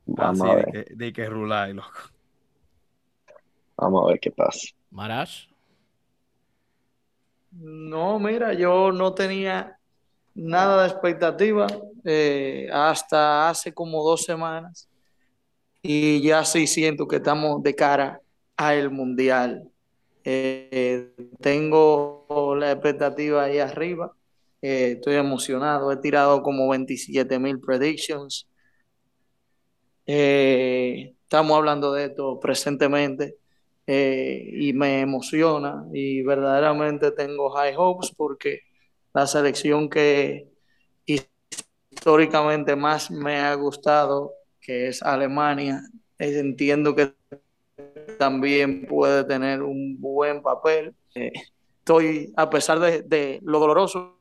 [0.06, 0.66] Vamos Así a de ver.
[0.70, 1.90] que, de que rular, loco.
[3.76, 4.68] Vamos a ver qué pasa.
[4.90, 5.46] Marash.
[7.52, 9.78] No, mira, yo no tenía
[10.34, 11.66] nada de expectativa
[12.04, 14.88] eh, hasta hace como dos semanas
[15.82, 18.20] y ya sí siento que estamos de cara
[18.56, 19.70] al mundial.
[20.24, 22.26] Eh, tengo
[22.58, 24.12] la expectativa ahí arriba,
[24.62, 28.48] eh, estoy emocionado, he tirado como 27 mil predictions.
[30.04, 33.36] Estamos hablando de esto presentemente
[33.86, 38.60] y me emociona y verdaderamente tengo high hopes porque
[39.14, 40.51] la selección que
[42.02, 45.82] históricamente más me ha gustado, que es Alemania,
[46.18, 47.14] entiendo que
[48.18, 50.96] también puede tener un buen papel.
[51.14, 51.30] Eh,
[51.78, 54.18] estoy, a pesar de, de lo doloroso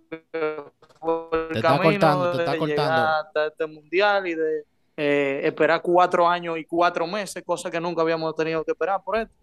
[0.00, 0.64] que
[1.00, 3.08] fue el Te está camino cortando, te de está llegar cortando.
[3.10, 4.64] hasta este mundial y de
[4.96, 9.18] eh, esperar cuatro años y cuatro meses, cosa que nunca habíamos tenido que esperar por
[9.18, 9.34] esto.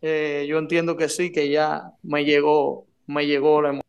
[0.00, 3.87] Eh, yo entiendo que sí, que ya me llegó, me llegó la emoción.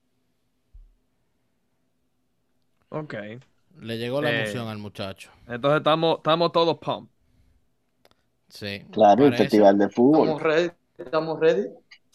[2.90, 3.14] Ok.
[3.82, 4.42] Le llegó la Eh.
[4.44, 5.32] emoción al muchacho.
[5.48, 7.10] Entonces estamos, estamos todos pump.
[8.50, 8.84] Sí.
[8.92, 10.28] Claro, el festival de fútbol.
[10.28, 11.68] Estamos ready, estamos ready.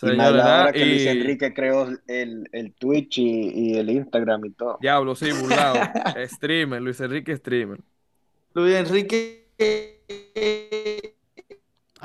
[0.03, 4.77] Y más que Luis Enrique creó el, el Twitch y, y el Instagram y todo.
[4.81, 5.77] Diablo, sí, burlado.
[6.27, 7.79] streamer, Luis Enrique streamer.
[8.53, 9.49] Luis Enrique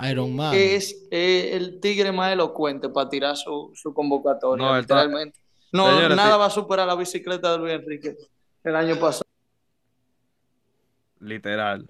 [0.10, 0.54] Iron Man.
[0.56, 5.40] es eh, el tigre más elocuente para tirar su, su convocatoria, No, él está- literalmente.
[5.72, 6.40] No, nada sí.
[6.40, 8.16] va a superar la bicicleta de Luis Enrique
[8.64, 9.24] el año pasado.
[11.20, 11.90] Literal.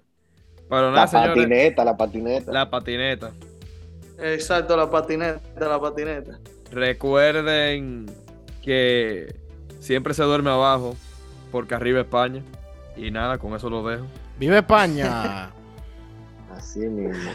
[0.68, 1.34] Pero La señores.
[1.36, 2.52] patineta, la patineta.
[2.52, 3.30] La patineta.
[4.18, 6.38] Exacto, la patineta, la patineta.
[6.70, 8.06] Recuerden
[8.62, 9.34] que
[9.80, 10.94] siempre se duerme abajo
[11.50, 12.42] porque arriba España.
[12.96, 14.06] Y nada, con eso lo dejo.
[14.38, 15.50] ¡Viva España!
[16.54, 17.30] Así mismo.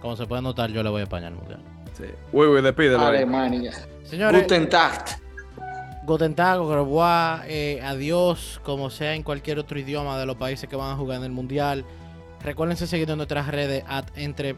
[0.00, 1.60] Como se puede notar, yo le voy a España al mundial.
[1.96, 2.04] Sí.
[2.32, 3.00] Uy, uy, despídelo.
[3.00, 3.72] Alemania.
[4.04, 5.21] Señores, Guten Tag.
[6.04, 10.68] Guten Tag, au revoir, eh, adiós, como sea en cualquier otro idioma de los países
[10.68, 11.84] que van a jugar en el mundial.
[12.42, 14.56] Recuérdense seguir en nuestras redes at entre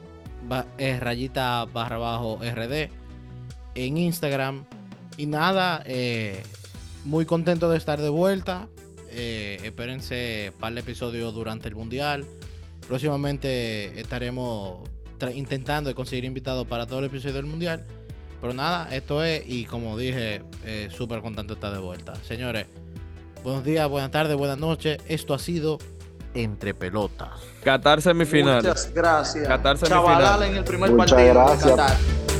[0.78, 2.88] eh, rayita barra bajo RD
[3.74, 4.64] en Instagram.
[5.16, 6.42] Y nada, eh,
[7.04, 8.68] muy contento de estar de vuelta.
[9.10, 12.24] Eh, espérense para el episodio durante el mundial.
[12.88, 14.88] Próximamente estaremos
[15.34, 17.86] intentando conseguir invitados para todo el episodio del mundial.
[18.44, 22.12] Pero nada, esto es, y como dije, eh, súper contento de estar de vuelta.
[22.28, 22.66] Señores,
[23.42, 24.98] buenos días, buenas tardes, buenas noches.
[25.08, 25.78] Esto ha sido
[26.34, 27.40] Entre Pelotas.
[27.64, 28.56] Qatar semifinal.
[28.56, 29.48] Muchas gracias.
[29.48, 30.50] Qatar Chavalala semifinal.
[30.50, 31.26] en el primer Muchas partido.
[31.26, 31.70] de gracias.
[31.70, 32.33] Qatar.